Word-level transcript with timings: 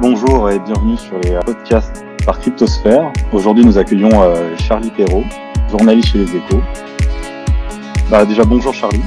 bonjour 0.00 0.50
et 0.50 0.58
bienvenue 0.58 0.96
sur 0.96 1.18
les 1.20 1.38
podcasts 1.44 2.04
par 2.24 2.38
Cryptosphère. 2.38 3.12
Aujourd'hui, 3.32 3.64
nous 3.64 3.78
accueillons 3.78 4.22
euh, 4.22 4.56
Charlie 4.56 4.90
Perrault, 4.90 5.24
journaliste 5.70 6.08
chez 6.08 6.18
Les 6.18 6.36
Échos. 6.36 6.60
Bah, 8.10 8.24
déjà, 8.24 8.44
bonjour 8.44 8.72
Charlie. 8.72 9.02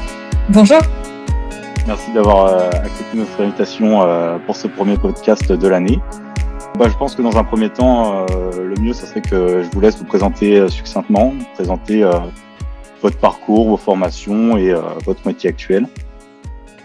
Bonjour. 0.50 0.79
Merci 1.88 2.12
d'avoir 2.13 2.48
euh, 2.48 2.70
accepté 2.70 3.18
notre 3.18 3.42
invitation 3.42 4.02
euh, 4.02 4.38
pour 4.46 4.56
ce 4.56 4.67
premier 4.67 4.98
podcast 4.98 5.52
de 5.52 5.67
l'année. 5.67 5.99
Bah, 6.78 6.88
je 6.90 6.97
pense 6.97 7.15
que 7.15 7.22
dans 7.22 7.38
un 7.38 7.44
premier 7.44 7.70
temps, 7.70 8.26
le 8.58 8.76
mieux, 8.81 8.94
ce 8.94 9.06
serait 9.06 9.22
que 9.22 9.63
je 9.63 9.70
vous 9.72 9.79
laisse 9.79 9.97
vous 9.97 10.06
présenter 10.06 10.67
succinctement, 10.67 11.33
présenter 11.54 12.04
votre 13.02 13.17
parcours, 13.17 13.70
vos 13.70 13.78
formations 13.78 14.58
et 14.58 14.74
votre 15.06 15.26
métier 15.26 15.49
actuel. 15.49 15.88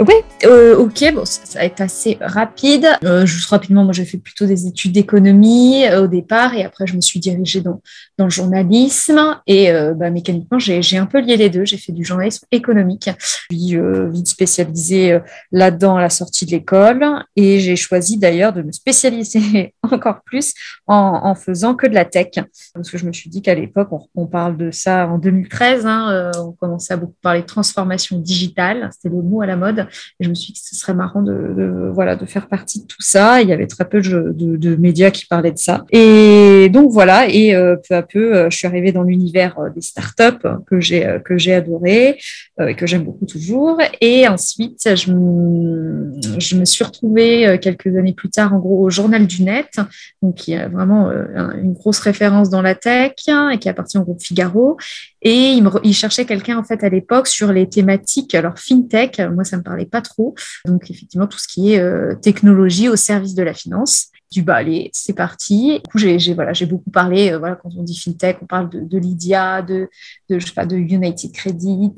Oui, 0.01 0.14
euh, 0.46 0.79
ok, 0.79 1.12
bon, 1.14 1.27
ça, 1.27 1.59
va 1.59 1.64
être 1.67 1.82
assez 1.82 2.17
rapide. 2.23 2.89
Euh, 3.04 3.27
juste 3.27 3.50
rapidement, 3.50 3.85
moi 3.85 3.93
j'ai 3.93 4.07
fait 4.07 4.17
plutôt 4.17 4.46
des 4.46 4.67
études 4.67 4.93
d'économie 4.93 5.85
euh, 5.85 6.04
au 6.04 6.07
départ 6.07 6.54
et 6.54 6.64
après 6.64 6.86
je 6.86 6.96
me 6.96 7.03
suis 7.03 7.21
dirigée 7.21 7.61
dans, 7.61 7.82
dans 8.17 8.25
le 8.25 8.31
journalisme 8.31 9.39
et 9.46 9.71
bah, 9.95 10.09
mécaniquement 10.11 10.59
j'ai 10.59 10.96
un 10.96 11.04
peu 11.04 11.21
lié 11.21 11.36
les 11.36 11.50
deux. 11.50 11.67
J'ai 11.67 11.76
fait 11.76 11.93
du 11.93 12.03
journalisme 12.03 12.46
économique, 12.50 13.11
puis 13.50 13.76
vite 14.11 14.26
spécialisée 14.26 15.18
là-dedans 15.53 15.96
à 15.96 16.01
la 16.01 16.11
sortie 16.11 16.46
de 16.46 16.53
l'école 16.53 17.04
et 17.37 17.61
j'ai 17.61 17.76
choisi 17.76 18.17
d'ailleurs 18.17 18.54
de 18.54 18.62
me 18.62 18.73
spécialiser 18.73 19.75
encore 19.82 20.23
plus 20.25 20.54
en, 20.87 21.21
en, 21.25 21.35
faisant 21.35 21.75
que 21.75 21.87
de 21.87 21.95
la 21.95 22.07
tech 22.07 22.29
parce 22.75 22.90
que 22.90 22.96
je 22.96 23.04
me 23.04 23.12
suis 23.12 23.29
dit 23.29 23.43
qu'à 23.43 23.54
l'époque, 23.54 23.89
on, 23.93 24.07
on, 24.14 24.26
parle 24.26 24.57
de 24.57 24.71
ça 24.71 25.07
en 25.09 25.18
2013, 25.18 25.85
hein, 25.87 26.31
on 26.39 26.53
commençait 26.53 26.95
à 26.95 26.96
beaucoup 26.96 27.17
parler 27.21 27.43
de 27.43 27.46
transformation 27.46 28.18
digitale, 28.18 28.90
c'était 28.93 29.14
le 29.14 29.23
mot 29.23 29.43
à 29.43 29.46
la 29.46 29.57
mode. 29.57 29.87
Et 30.18 30.25
je 30.25 30.29
me 30.29 30.35
suis 30.35 30.53
dit 30.53 30.61
que 30.61 30.68
ce 30.68 30.76
serait 30.76 30.94
marrant 30.94 31.22
de, 31.22 31.90
voilà, 31.93 32.17
de 32.17 32.27
faire 32.27 32.48
partie 32.48 32.81
de 32.81 32.86
tout 32.86 33.00
ça. 33.03 33.42
Il 33.42 33.48
y 33.48 33.53
avait 33.53 33.67
très 33.67 33.89
peu 33.89 34.00
de, 34.00 34.77
médias 34.77 35.11
qui 35.11 35.27
parlaient 35.27 35.53
de 35.53 35.59
ça. 35.59 35.84
Et 35.91 36.69
donc 36.73 36.91
voilà, 36.91 37.28
et 37.28 37.55
euh, 37.55 37.77
peu 37.77 37.95
à 37.95 38.03
peu, 38.03 38.34
euh, 38.34 38.50
je 38.50 38.56
suis 38.56 38.67
arrivée 38.67 38.92
dans 38.92 39.03
l'univers 39.03 39.59
euh, 39.59 39.70
des 39.70 39.81
startups 39.81 40.47
que 40.67 40.81
j'ai 40.81 41.19
que 41.25 41.39
j'ai 41.39 41.55
adoré 41.55 42.19
et 42.61 42.75
que 42.75 42.87
j'aime 42.87 43.05
beaucoup 43.05 43.27
toujours. 43.27 43.78
Et 44.00 44.28
ensuite, 44.28 44.95
je 44.95 45.12
me, 45.12 46.65
suis 46.65 46.84
retrouvée 46.84 47.59
quelques 47.61 47.97
années 47.97 48.12
plus 48.12 48.31
tard, 48.31 48.55
en 48.55 48.59
gros, 48.59 48.84
au 48.84 48.91
Journal 48.91 49.27
du 49.27 49.43
Net, 49.43 49.81
donc 50.22 50.37
qui 50.37 50.53
est 50.53 50.69
vraiment 50.69 51.11
une 51.11 51.72
grosse 51.72 52.00
référence 52.00 52.50
dans 52.50 52.62
la 52.62 52.75
tech 52.75 53.12
et 53.53 53.59
qui 53.59 53.69
appartient 53.69 53.98
au 53.98 54.03
groupe 54.03 54.22
Figaro. 54.22 54.77
Et 55.22 55.53
il, 55.53 55.62
me, 55.62 55.70
il 55.84 55.95
cherchait 55.95 56.25
quelqu'un 56.25 56.59
en 56.59 56.65
fait 56.65 56.83
à 56.83 56.89
l'époque 56.89 57.27
sur 57.27 57.53
les 57.53 57.69
thématiques, 57.69 58.34
alors 58.34 58.59
fintech, 58.59 59.20
moi 59.34 59.45
ça 59.45 59.59
me 59.59 59.62
parlait 59.62 59.80
pas 59.86 60.03
trop, 60.03 60.34
donc 60.64 60.91
effectivement 60.91 61.27
tout 61.27 61.39
ce 61.39 61.48
qui 61.48 61.73
est 61.73 61.81
euh, 61.81 62.14
technologie 62.14 62.89
au 62.89 62.97
service 62.97 63.34
de 63.34 63.42
la 63.42 63.55
finance 63.55 64.11
du 64.31 64.42
bah 64.42 64.61
c'est 64.92 65.12
parti. 65.12 65.81
Du 65.83 65.91
coup 65.91 65.98
j'ai 65.98 66.34
voilà 66.34 66.53
j'ai 66.53 66.67
beaucoup 66.67 66.91
parlé 66.91 67.33
euh, 67.33 67.39
voilà 67.39 67.56
quand 67.56 67.70
on 67.77 67.83
dit 67.83 67.98
fintech 67.98 68.39
on 68.42 68.47
parle 68.47 68.70
de, 68.70 68.81
de 68.81 68.98
Lydia 68.98 69.62
de 69.62 69.89
de 70.28 70.39
je 70.39 70.47
sais 70.47 70.53
pas 70.53 70.67
de 70.67 70.77
United 70.77 71.33
Credit 71.33 71.92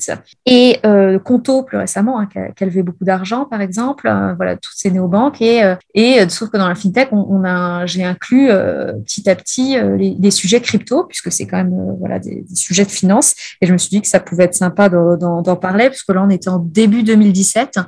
et 0.46 0.78
euh, 0.86 1.18
Conto 1.18 1.62
plus 1.62 1.76
récemment 1.76 2.20
hein, 2.20 2.26
qui 2.26 2.38
a 2.38 2.66
levé 2.66 2.82
beaucoup 2.82 3.04
d'argent 3.04 3.44
par 3.44 3.60
exemple 3.60 4.08
euh, 4.08 4.34
voilà 4.34 4.56
toutes 4.56 4.76
ces 4.76 4.90
néobanques 4.90 5.42
et 5.42 5.62
euh, 5.62 5.74
et 5.94 6.26
sauf 6.28 6.50
que 6.50 6.56
dans 6.56 6.68
la 6.68 6.74
fintech 6.74 7.08
on, 7.12 7.26
on 7.28 7.44
a 7.44 7.84
j'ai 7.86 8.04
inclus 8.04 8.48
petit 8.48 9.28
à 9.28 9.34
petit 9.34 9.76
les, 9.98 10.16
les, 10.18 10.30
sujets 10.30 10.60
crypto 10.60 11.04
puisque 11.04 11.30
c'est 11.30 11.46
quand 11.46 11.58
même 11.58 11.96
voilà 11.98 12.18
des, 12.18 12.42
des, 12.48 12.54
sujets 12.54 12.84
de 12.84 12.90
finance. 12.90 13.34
Et 13.60 13.66
je 13.66 13.72
me 13.72 13.78
suis 13.78 13.90
dit 13.90 14.00
que 14.00 14.08
ça 14.08 14.20
pouvait 14.20 14.44
être 14.44 14.54
sympa 14.54 14.88
d'en 14.88 15.56
parler 15.56 15.86
parce 15.86 16.02
que 16.02 16.12
là 16.12 16.22
on 16.22 16.30
était 16.30 16.48
en 16.48 16.58
début 16.58 17.02
2017 17.02 17.78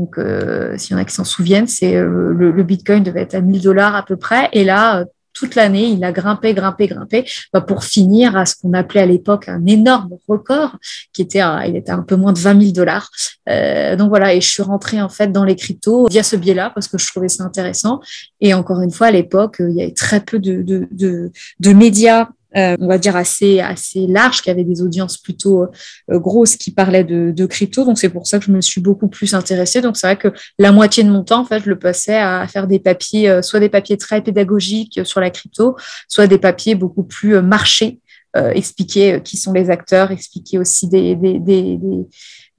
donc, 0.00 0.16
euh, 0.16 0.78
s'il 0.78 0.96
y 0.96 0.98
en 0.98 1.02
a 1.02 1.04
qui 1.04 1.14
s'en 1.14 1.24
souviennent, 1.24 1.66
c'est 1.66 1.94
euh, 1.94 2.32
le, 2.32 2.62
Bitcoin 2.62 3.02
devait 3.02 3.20
être 3.20 3.34
à 3.34 3.42
1000 3.42 3.60
dollars 3.60 3.94
à 3.94 4.02
peu 4.02 4.16
près. 4.16 4.48
Et 4.54 4.64
là, 4.64 5.00
euh, 5.00 5.04
toute 5.34 5.56
l'année, 5.56 5.88
il 5.88 6.02
a 6.04 6.10
grimpé, 6.10 6.54
grimpé, 6.54 6.86
grimpé, 6.86 7.26
bah, 7.52 7.60
pour 7.60 7.84
finir 7.84 8.34
à 8.34 8.46
ce 8.46 8.54
qu'on 8.56 8.72
appelait 8.72 9.02
à 9.02 9.06
l'époque 9.06 9.50
un 9.50 9.66
énorme 9.66 10.16
record, 10.26 10.78
qui 11.12 11.20
était, 11.20 11.42
il 11.68 11.76
était 11.76 11.92
un 11.92 12.02
peu 12.02 12.16
moins 12.16 12.32
de 12.32 12.38
20 12.38 12.60
000 12.60 12.72
dollars. 12.72 13.10
donc 13.46 14.08
voilà, 14.08 14.32
et 14.32 14.40
je 14.40 14.48
suis 14.48 14.62
rentrée 14.62 15.02
en 15.02 15.10
fait 15.10 15.30
dans 15.30 15.44
les 15.44 15.54
cryptos 15.54 16.08
via 16.08 16.22
ce 16.22 16.36
biais-là 16.36 16.72
parce 16.74 16.88
que 16.88 16.96
je 16.96 17.06
trouvais 17.06 17.28
ça 17.28 17.44
intéressant. 17.44 18.00
Et 18.40 18.54
encore 18.54 18.80
une 18.80 18.90
fois, 18.90 19.08
à 19.08 19.10
l'époque, 19.10 19.56
il 19.60 19.76
y 19.76 19.82
avait 19.82 19.92
très 19.92 20.20
peu 20.20 20.38
de 20.38 21.72
médias 21.72 22.28
euh, 22.56 22.76
on 22.80 22.88
va 22.88 22.98
dire 22.98 23.16
assez 23.16 23.60
assez 23.60 24.06
large, 24.06 24.42
qui 24.42 24.50
avait 24.50 24.64
des 24.64 24.82
audiences 24.82 25.18
plutôt 25.18 25.62
euh, 25.62 26.18
grosses 26.18 26.56
qui 26.56 26.72
parlaient 26.72 27.04
de, 27.04 27.46
crypto. 27.46 27.84
Donc 27.84 27.98
c'est 27.98 28.08
pour 28.08 28.26
ça 28.26 28.38
que 28.38 28.44
je 28.44 28.50
me 28.50 28.60
suis 28.60 28.80
beaucoup 28.80 29.08
plus 29.08 29.34
intéressée. 29.34 29.80
Donc 29.80 29.96
c'est 29.96 30.06
vrai 30.06 30.16
que 30.16 30.28
la 30.58 30.72
moitié 30.72 31.04
de 31.04 31.10
mon 31.10 31.24
temps, 31.24 31.40
en 31.40 31.44
fait, 31.44 31.60
je 31.60 31.68
le 31.68 31.78
passais 31.78 32.16
à 32.16 32.46
faire 32.48 32.66
des 32.66 32.78
papiers, 32.78 33.28
euh, 33.28 33.42
soit 33.42 33.60
des 33.60 33.68
papiers 33.68 33.96
très 33.96 34.22
pédagogiques 34.22 35.00
sur 35.04 35.20
la 35.20 35.30
crypto, 35.30 35.76
soit 36.08 36.26
des 36.26 36.38
papiers 36.38 36.74
beaucoup 36.74 37.04
plus 37.04 37.40
marchés, 37.40 38.00
expliquer 38.36 39.20
qui 39.24 39.36
sont 39.36 39.52
les 39.52 39.70
acteurs, 39.70 40.12
expliquer 40.12 40.58
aussi 40.58 40.88
des 40.88 41.16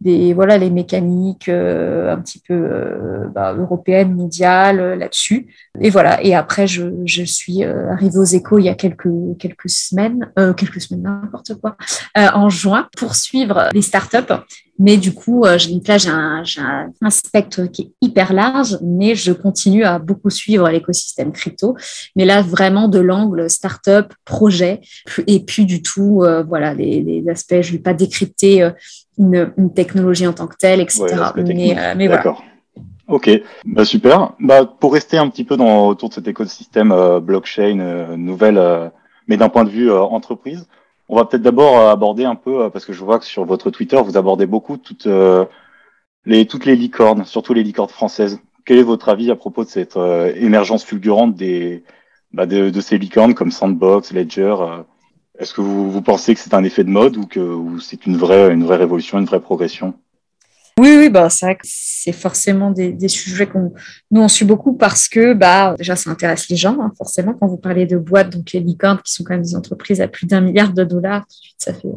des 0.02 0.34
voilà 0.34 0.58
les 0.58 0.72
mécaniques 0.72 1.48
euh, 1.48 2.12
un 2.12 2.18
petit 2.18 2.42
peu 2.46 2.54
euh, 2.54 3.28
bah, 3.34 3.54
européennes, 3.54 4.14
mondiales 4.14 4.80
euh, 4.80 4.96
là-dessus. 4.96 5.48
Et 5.80 5.92
voilà. 5.92 6.22
Et 6.24 6.34
après, 6.36 6.68
je, 6.68 6.84
je 7.06 7.24
suis 7.24 7.64
arrivée 7.64 8.18
aux 8.18 8.26
échos 8.26 8.58
il 8.58 8.66
y 8.66 8.70
a 8.70 8.76
quelques 8.76 9.10
quelques 9.40 9.70
semaines, 9.70 10.32
quelques 10.58 10.82
semaines 10.82 11.04
n'importe 11.04 11.54
quoi, 11.56 11.78
en 12.16 12.50
juin 12.50 12.90
pour 12.98 13.16
suivre 13.16 13.70
les 13.74 13.82
startups. 13.82 14.34
Mais 14.80 14.98
du 14.98 15.14
coup, 15.14 15.46
j'ai 15.58 15.72
une 15.72 15.84
plage, 15.84 16.10
j'ai 16.44 16.62
un, 16.62 16.92
un, 17.02 17.10
spectre 17.12 17.66
qui 17.66 17.82
est 17.84 17.92
hyper 18.02 18.34
large, 18.34 18.80
mais 18.82 19.14
je 19.14 19.32
continue 19.32 19.84
à 19.84 20.00
beaucoup 20.00 20.32
suivre 20.32 20.68
l'écosystème 20.70 21.32
crypto. 21.32 21.78
Mais 22.16 22.26
là, 22.26 22.42
vraiment 22.42 22.88
de 22.88 22.98
l'angle 22.98 23.48
startup, 23.48 24.12
projet, 24.26 24.82
et 25.28 25.42
puis 25.42 25.66
du 25.66 25.84
tout, 25.84 26.26
voilà, 26.48 26.74
les, 26.74 27.02
les 27.04 27.30
aspects. 27.30 27.62
Je 27.62 27.68
ne 27.68 27.78
vais 27.78 27.84
pas 27.84 27.94
décrypter 27.94 28.72
une, 29.18 29.74
technologie 29.74 30.28
en 30.28 30.34
tant 30.34 30.48
que 30.48 30.56
telle, 30.58 30.82
etc. 30.82 31.06
mais, 31.36 31.78
euh, 31.78 31.94
mais 31.96 32.08
voilà. 32.08 32.36
Ok, 33.08 33.30
bah 33.66 33.84
super. 33.84 34.34
Bah, 34.40 34.66
pour 34.66 34.94
rester 34.94 35.18
un 35.18 35.28
petit 35.30 35.44
peu 35.44 35.58
dans, 35.58 35.88
autour 35.88 36.10
de 36.10 36.14
cet 36.14 36.28
écosystème 36.28 36.92
euh, 36.92 37.20
blockchain 37.20 37.80
euh, 37.80 38.16
nouvelle, 38.16 38.92
mais 39.28 39.38
d'un 39.38 39.50
point 39.50 39.64
de 39.64 39.70
vue 39.70 39.92
entreprise, 39.92 40.68
on 41.12 41.16
va 41.16 41.26
peut-être 41.26 41.44
d'abord 41.44 41.90
aborder 41.90 42.26
un 42.26 42.36
peu, 42.36 42.70
parce 42.72 42.86
que 42.86 42.94
je 42.94 43.04
vois 43.04 43.20
que 43.20 43.26
sur 43.26 43.46
votre 43.46 43.70
Twitter, 43.70 44.02
vous 44.04 44.18
abordez 44.18 44.48
beaucoup 44.48 44.78
toutes, 44.78 45.08
les, 46.26 46.48
toutes 46.48 46.66
les 46.66 46.76
licornes, 46.76 47.26
surtout 47.26 47.54
les 47.54 47.64
licornes 47.64 47.90
françaises. 47.90 48.40
Quel 48.66 48.80
est 48.80 48.84
votre 48.84 49.10
avis 49.10 49.30
à 49.30 49.36
propos 49.36 49.64
de 49.64 49.70
cette 49.70 49.98
émergence 49.98 50.84
fulgurante 50.84 51.36
des, 51.36 51.84
bah, 52.32 52.46
de, 52.46 52.82
ces 52.82 52.98
licornes 52.98 53.34
comme 53.34 53.52
Sandbox, 53.52 54.14
Ledger 54.14 54.56
est-ce 55.42 55.54
que 55.56 55.62
vous, 55.62 55.90
vous, 55.90 56.02
pensez 56.02 56.36
que 56.36 56.40
c'est 56.40 56.54
un 56.54 56.64
effet 56.64 56.84
de 56.84 56.90
mode 56.90 57.18
ou 57.18 57.26
que 57.26 57.58
c'est 57.80 58.06
une 58.06 58.16
vraie, 58.16 58.54
une 58.54 58.64
vraie 58.64 58.76
révolution, 58.76 59.18
une 59.18 59.26
vraie 59.26 59.40
progression? 59.40 59.96
Oui, 60.82 60.96
oui, 60.98 61.10
bah, 61.12 61.30
c'est 61.30 61.46
vrai 61.46 61.56
que 61.56 61.62
c'est 61.64 62.12
forcément 62.12 62.72
des, 62.72 62.92
des 62.92 63.08
sujets 63.08 63.46
qu'on 63.46 63.72
nous 64.10 64.22
on 64.22 64.28
suit 64.28 64.46
beaucoup 64.46 64.74
parce 64.74 65.08
que 65.08 65.34
bah 65.34 65.76
déjà 65.78 65.96
ça 65.96 66.10
intéresse 66.10 66.50
les 66.50 66.56
gens 66.56 66.78
hein, 66.82 66.92
forcément. 66.98 67.36
Quand 67.40 67.46
vous 67.46 67.58
parlez 67.58 67.86
de 67.86 67.98
boîtes 67.98 68.32
donc 68.36 68.52
les 68.52 68.60
licornes 68.60 69.00
qui 69.06 69.14
sont 69.14 69.24
quand 69.24 69.36
même 69.36 69.44
des 69.44 69.56
entreprises 69.56 70.02
à 70.02 70.08
plus 70.08 70.26
d'un 70.26 70.42
milliard 70.42 70.74
de 70.74 70.84
dollars 70.84 71.22
tout 71.22 71.36
de 71.40 71.44
suite 71.44 71.56
ça 71.60 71.74
fait 71.76 71.88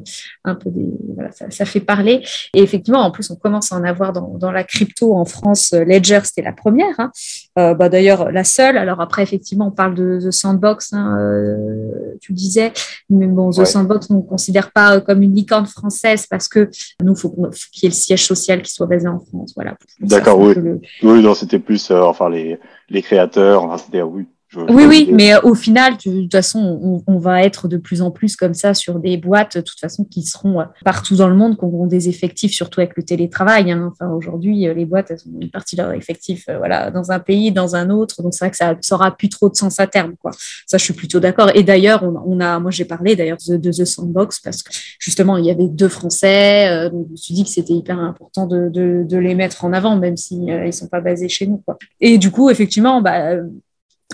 un 0.45 0.55
peu 0.55 0.69
des 0.69 0.91
voilà 1.15 1.33
ça, 1.33 1.51
ça, 1.51 1.65
fait 1.65 1.81
parler. 1.81 2.23
Et 2.53 2.63
effectivement 2.63 3.01
en 3.01 3.11
plus 3.11 3.31
on 3.31 3.37
commence 3.37 3.73
à 3.73 3.77
en 3.77 3.85
avoir 3.85 4.13
dans, 4.13 4.37
dans 4.37 4.53
la 4.53 4.65
crypto 4.65 5.17
en 5.17 5.25
France 5.25 5.73
Ledger 5.73 6.21
c'était 6.25 6.43
la 6.43 6.53
première 6.53 6.95
hein. 6.99 7.11
euh, 7.59 7.73
bah 7.73 7.89
d'ailleurs 7.89 8.31
la 8.31 8.45
seule. 8.45 8.77
Alors 8.77 9.01
après 9.01 9.23
effectivement 9.23 9.69
on 9.69 9.73
parle 9.73 9.95
de 9.95 10.21
The 10.23 10.31
Sandbox 10.31 10.93
hein, 10.93 11.17
euh, 11.19 12.17
tu 12.21 12.35
disais. 12.35 12.73
Mais 13.09 13.27
bon 13.27 13.49
The 13.49 13.65
Sandbox 13.65 14.11
on 14.11 14.17
ne 14.17 14.21
considère 14.21 14.71
pas 14.73 15.01
comme 15.01 15.23
une 15.23 15.35
licorne 15.35 15.67
française 15.67 16.27
parce 16.29 16.49
que 16.49 16.69
nous 17.03 17.17
faut, 17.17 17.31
faut 17.31 17.51
qu'il 17.73 17.85
y 17.85 17.87
ait 17.87 17.89
le 17.89 17.95
siège 17.95 18.27
social 18.27 18.61
qui 18.61 18.74
soit 18.75 18.87
basé 18.87 19.07
en 19.07 19.21
France. 19.21 19.53
Voilà. 19.55 19.77
D'accord, 20.01 20.39
oui. 20.41 20.55
Oui, 21.03 21.23
non, 21.23 21.35
c'était 21.35 21.59
plus, 21.59 21.91
euh, 21.91 22.03
enfin, 22.03 22.29
les, 22.29 22.59
les 22.91 23.03
créateurs, 23.03 23.63
enfin, 23.65 23.79
c'était, 23.79 24.03
oui, 24.03 24.27
oui, 24.57 24.85
oui, 24.87 25.09
mais 25.13 25.35
euh, 25.35 25.41
au 25.43 25.55
final, 25.55 25.95
de 25.95 26.23
toute 26.23 26.33
façon, 26.33 27.03
on, 27.07 27.19
va 27.19 27.43
être 27.43 27.69
de 27.69 27.77
plus 27.77 28.03
en 28.03 28.11
plus 28.11 28.37
comme 28.37 28.55
ça 28.55 28.75
sur 28.75 28.99
des 28.99 29.17
boîtes, 29.17 29.57
de 29.57 29.61
toute 29.63 29.79
façon, 29.79 30.05
qui 30.05 30.23
seront 30.23 30.61
euh, 30.61 30.65
partout 30.85 31.17
dans 31.17 31.29
le 31.29 31.35
monde, 31.35 31.57
qui 31.59 31.65
auront 31.65 31.87
des 31.87 32.09
effectifs, 32.09 32.53
surtout 32.53 32.81
avec 32.81 32.97
le 32.97 33.03
télétravail. 33.03 33.71
Hein. 33.71 33.93
Enfin, 33.93 34.11
aujourd'hui, 34.13 34.67
euh, 34.67 34.75
les 34.75 34.85
boîtes, 34.85 35.11
elles 35.11 35.21
ont 35.27 35.41
une 35.41 35.51
partie 35.51 35.77
de 35.77 35.83
leur 35.83 35.93
effectif, 35.93 36.49
voilà, 36.59 36.91
dans 36.91 37.11
un 37.11 37.19
pays, 37.19 37.53
dans 37.53 37.77
un 37.77 37.91
autre. 37.91 38.23
Donc, 38.23 38.35
c'est 38.35 38.45
vrai 38.45 38.51
que 38.51 38.57
ça 38.57 38.77
n'aura 38.91 39.17
plus 39.17 39.29
trop 39.29 39.49
de 39.49 39.57
sens 39.57 39.81
à 39.81 39.87
terme, 39.87 40.15
quoi. 40.21 40.31
Ça, 40.67 40.79
je 40.79 40.85
suis 40.85 40.95
plutôt 40.95 41.21
d'accord. 41.21 41.51
Et 41.55 41.63
d'ailleurs, 41.63 42.03
on, 42.03 42.41
a, 42.41 42.59
moi, 42.59 42.71
j'ai 42.71 42.85
parlé 42.85 43.17
d'ailleurs 43.17 43.39
de, 43.49 43.71
The 43.71 43.85
Sandbox 43.85 44.41
parce 44.41 44.63
que 44.63 44.73
justement, 44.99 45.37
il 45.37 45.47
y 45.47 45.51
avait 45.51 45.69
deux 45.69 45.89
Français. 45.89 46.91
donc, 46.91 47.07
je 47.09 47.13
me 47.13 47.17
suis 47.17 47.35
dit 47.35 47.45
que 47.45 47.51
c'était 47.51 47.73
hyper 47.73 47.99
important 47.99 48.47
de, 48.47 48.69
de, 48.69 49.19
les 49.19 49.35
mettre 49.35 49.65
en 49.65 49.73
avant, 49.73 49.97
même 49.97 50.17
s'ils 50.17 50.39
si, 50.39 50.45
ne 50.45 50.71
sont 50.71 50.89
pas 50.89 51.01
basés 51.01 51.29
chez 51.29 51.47
nous, 51.47 51.63
quoi. 51.65 51.79
Et 52.01 52.19
du 52.19 52.31
coup, 52.31 52.51
effectivement, 52.51 53.01
bah, 53.01 53.37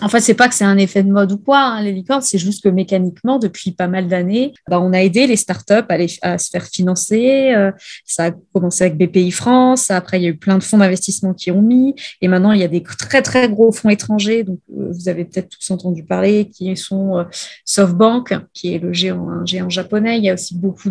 En 0.02 0.08
fait, 0.08 0.20
c'est 0.20 0.34
pas 0.34 0.48
que 0.48 0.54
c'est 0.54 0.64
un 0.64 0.78
effet 0.78 1.02
de 1.02 1.10
mode 1.10 1.32
ou 1.32 1.36
quoi, 1.36 1.58
hein, 1.58 1.82
les 1.82 1.92
licornes, 1.92 2.22
c'est 2.22 2.38
juste 2.38 2.62
que 2.62 2.68
mécaniquement, 2.68 3.38
depuis 3.38 3.72
pas 3.72 3.88
mal 3.88 4.08
d'années, 4.08 4.54
bah, 4.68 4.80
on 4.80 4.92
a 4.92 5.02
aidé 5.02 5.26
les 5.26 5.36
startups 5.36 5.84
à, 5.88 5.96
à 6.22 6.38
se 6.38 6.50
faire 6.50 6.64
financer. 6.64 7.52
Euh, 7.54 7.70
ça 8.06 8.26
a 8.26 8.30
commencé 8.54 8.84
avec 8.84 8.96
BPI 8.96 9.30
France. 9.30 9.90
Après, 9.90 10.18
il 10.18 10.22
y 10.22 10.26
a 10.26 10.30
eu 10.30 10.36
plein 10.36 10.56
de 10.56 10.62
fonds 10.62 10.78
d'investissement 10.78 11.34
qui 11.34 11.50
ont 11.50 11.60
mis. 11.60 11.94
Et 12.22 12.28
maintenant, 12.28 12.52
il 12.52 12.60
y 12.60 12.64
a 12.64 12.68
des 12.68 12.82
très, 12.82 13.20
très 13.20 13.48
gros 13.50 13.72
fonds 13.72 13.90
étrangers. 13.90 14.44
Donc, 14.44 14.60
euh, 14.70 14.90
vous 14.90 15.08
avez 15.08 15.24
peut-être 15.24 15.50
tous 15.50 15.70
entendu 15.70 16.04
parler, 16.04 16.48
qui 16.48 16.74
sont 16.76 17.18
euh, 17.18 17.24
SoftBank, 17.64 18.34
qui 18.54 18.74
est 18.74 18.78
le 18.78 18.92
géant, 18.92 19.28
un 19.28 19.44
géant 19.44 19.68
japonais. 19.68 20.18
Il 20.18 20.24
y 20.24 20.30
a 20.30 20.34
aussi 20.34 20.56
beaucoup 20.56 20.90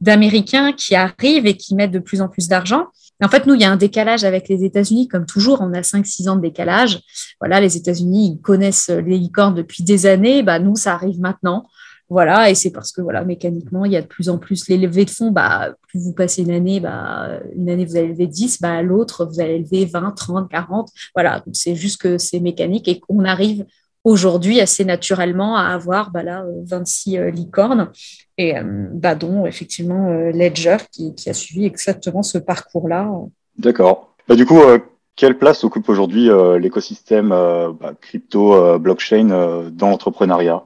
d'Américains 0.00 0.72
qui 0.72 0.94
arrivent 0.94 1.46
et 1.46 1.56
qui 1.56 1.74
mettent 1.74 1.92
de 1.92 1.98
plus 1.98 2.20
en 2.20 2.28
plus 2.28 2.48
d'argent. 2.48 2.88
En 3.22 3.28
fait, 3.28 3.46
nous, 3.46 3.54
il 3.54 3.60
y 3.60 3.64
a 3.64 3.70
un 3.70 3.76
décalage 3.76 4.24
avec 4.24 4.48
les 4.48 4.64
États-Unis, 4.64 5.08
comme 5.08 5.26
toujours, 5.26 5.60
on 5.60 5.72
a 5.72 5.80
5-6 5.80 6.28
ans 6.28 6.36
de 6.36 6.42
décalage. 6.42 7.00
Voilà, 7.40 7.60
les 7.60 7.76
États-Unis, 7.76 8.32
ils 8.34 8.40
connaissent 8.40 8.88
les 8.88 9.18
licornes 9.18 9.54
depuis 9.54 9.82
des 9.82 10.06
années. 10.06 10.42
Bah, 10.42 10.58
nous, 10.58 10.76
ça 10.76 10.94
arrive 10.94 11.20
maintenant. 11.20 11.66
Voilà, 12.10 12.50
et 12.50 12.56
c'est 12.56 12.72
parce 12.72 12.90
que 12.90 13.00
voilà, 13.00 13.24
mécaniquement, 13.24 13.84
il 13.84 13.92
y 13.92 13.96
a 13.96 14.02
de 14.02 14.06
plus 14.08 14.28
en 14.30 14.38
plus 14.38 14.68
les 14.68 14.76
levées 14.76 15.04
de 15.04 15.10
fonds. 15.10 15.30
Bah, 15.30 15.76
plus 15.86 16.00
vous 16.00 16.12
passez 16.12 16.42
une 16.42 16.50
année, 16.50 16.80
bah, 16.80 17.38
une 17.54 17.70
année 17.70 17.84
vous 17.84 17.96
allez 17.96 18.08
lever 18.08 18.26
10, 18.26 18.60
bah, 18.60 18.82
l'autre 18.82 19.26
vous 19.26 19.40
allez 19.40 19.60
lever 19.60 19.84
20, 19.84 20.10
30, 20.10 20.50
40. 20.50 20.90
Voilà, 21.14 21.44
c'est 21.52 21.76
juste 21.76 22.00
que 22.00 22.18
c'est 22.18 22.40
mécanique 22.40 22.88
et 22.88 22.98
qu'on 22.98 23.24
arrive 23.24 23.64
aujourd'hui 24.04 24.60
assez 24.60 24.84
naturellement 24.84 25.56
à 25.56 25.68
avoir 25.68 26.10
bah, 26.10 26.22
là, 26.22 26.44
26 26.64 27.16
euh, 27.16 27.30
licornes 27.30 27.90
et 28.38 28.56
euh, 28.56 28.62
bah, 28.92 29.14
dont 29.14 29.46
effectivement 29.46 30.08
euh, 30.08 30.30
Ledger 30.32 30.78
qui, 30.90 31.14
qui, 31.14 31.28
a 31.28 31.34
suivi 31.34 31.66
exactement 31.66 32.22
ce 32.22 32.38
parcours-là. 32.38 33.10
D'accord. 33.58 34.14
Bah, 34.28 34.36
du 34.36 34.46
coup, 34.46 34.60
quelle 35.16 35.36
place 35.36 35.64
occupe 35.64 35.88
aujourd'hui 35.88 36.30
l'écosystème 36.58 37.30
bah, 37.30 37.94
crypto, 38.00 38.78
blockchain 38.78 39.70
dans 39.72 39.90
l'entrepreneuriat? 39.90 40.64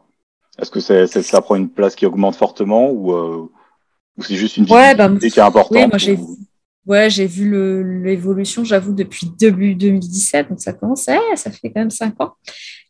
Est-ce 0.60 0.70
que 0.70 0.80
c'est, 0.80 1.06
ça 1.06 1.40
prend 1.40 1.56
une 1.56 1.70
place 1.70 1.96
qui 1.96 2.04
augmente 2.04 2.36
fortement 2.36 2.90
ou, 2.90 3.12
ou 3.14 4.22
c'est 4.22 4.36
juste 4.36 4.58
une 4.58 4.70
ouais, 4.70 4.94
bah, 4.94 5.10
qui 5.18 5.26
est 5.26 5.38
importante 5.38 5.76
oui, 5.76 5.86
moi, 5.88 5.98
j'ai... 5.98 6.18
Ouais, 6.86 7.08
j'ai 7.08 7.26
vu 7.26 7.50
l'évolution, 8.02 8.62
j'avoue, 8.62 8.92
depuis 8.92 9.26
début 9.38 9.74
2017, 9.74 10.50
donc 10.50 10.60
ça 10.60 10.74
commence, 10.74 11.04
ça 11.04 11.50
fait 11.50 11.70
quand 11.70 11.80
même 11.80 11.90
cinq 11.90 12.20
ans. 12.20 12.34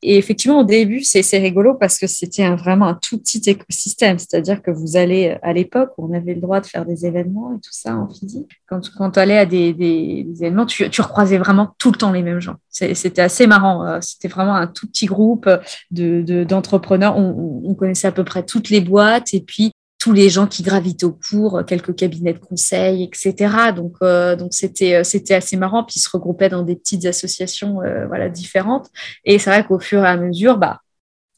Et 0.02 0.18
effectivement, 0.18 0.60
au 0.60 0.64
début, 0.64 1.02
c'est 1.02 1.38
rigolo 1.38 1.74
parce 1.74 1.98
que 1.98 2.06
c'était 2.06 2.48
vraiment 2.56 2.88
un 2.88 2.94
tout 2.94 3.18
petit 3.18 3.42
écosystème, 3.46 4.18
c'est-à-dire 4.18 4.62
que 4.62 4.70
vous 4.70 4.96
allez, 4.96 5.36
à 5.42 5.52
l'époque, 5.52 5.90
on 5.98 6.12
avait 6.12 6.34
le 6.34 6.40
droit 6.40 6.60
de 6.60 6.66
faire 6.66 6.84
des 6.84 7.06
événements 7.06 7.54
et 7.54 7.60
tout 7.60 7.72
ça 7.72 7.96
en 7.96 8.08
physique, 8.08 8.50
quand, 8.66 8.90
quand 8.96 9.12
tu 9.12 9.18
allais 9.20 9.38
à 9.38 9.46
des, 9.46 9.72
des, 9.72 10.26
événements, 10.40 10.66
tu, 10.66 10.88
tu, 10.90 11.00
recroisais 11.00 11.38
vraiment 11.38 11.74
tout 11.78 11.90
le 11.90 11.96
temps 11.96 12.12
les 12.12 12.22
mêmes 12.22 12.40
gens. 12.40 12.56
C'était 12.70 13.22
assez 13.22 13.46
marrant, 13.46 13.86
euh, 13.86 13.98
c'était 14.00 14.28
vraiment 14.28 14.54
un 14.54 14.66
tout 14.66 14.86
petit 14.86 15.06
groupe 15.06 15.48
d'entrepreneurs, 15.90 17.14
de, 17.14 17.20
on, 17.20 17.62
on 17.64 17.74
connaissait 17.74 18.08
à 18.08 18.12
peu 18.12 18.24
près 18.24 18.44
toutes 18.44 18.70
les 18.70 18.80
boîtes 18.80 19.32
et 19.32 19.40
puis 19.40 19.73
tous 20.04 20.12
les 20.12 20.28
gens 20.28 20.46
qui 20.46 20.62
gravitent 20.62 21.02
autour, 21.02 21.64
quelques 21.66 21.96
cabinets 21.96 22.34
de 22.34 22.38
conseil, 22.38 23.04
etc. 23.04 23.72
Donc, 23.74 23.94
euh, 24.02 24.36
donc 24.36 24.52
c'était, 24.52 24.96
euh, 24.96 25.02
c'était 25.02 25.32
assez 25.32 25.56
marrant. 25.56 25.82
Puis 25.82 25.94
ils 25.96 26.00
se 26.00 26.10
regroupaient 26.10 26.50
dans 26.50 26.62
des 26.62 26.76
petites 26.76 27.06
associations, 27.06 27.80
euh, 27.80 28.06
voilà, 28.06 28.28
différentes. 28.28 28.90
Et 29.24 29.38
c'est 29.38 29.48
vrai 29.48 29.64
qu'au 29.66 29.80
fur 29.80 30.04
et 30.04 30.06
à 30.06 30.18
mesure, 30.18 30.58
bah, 30.58 30.82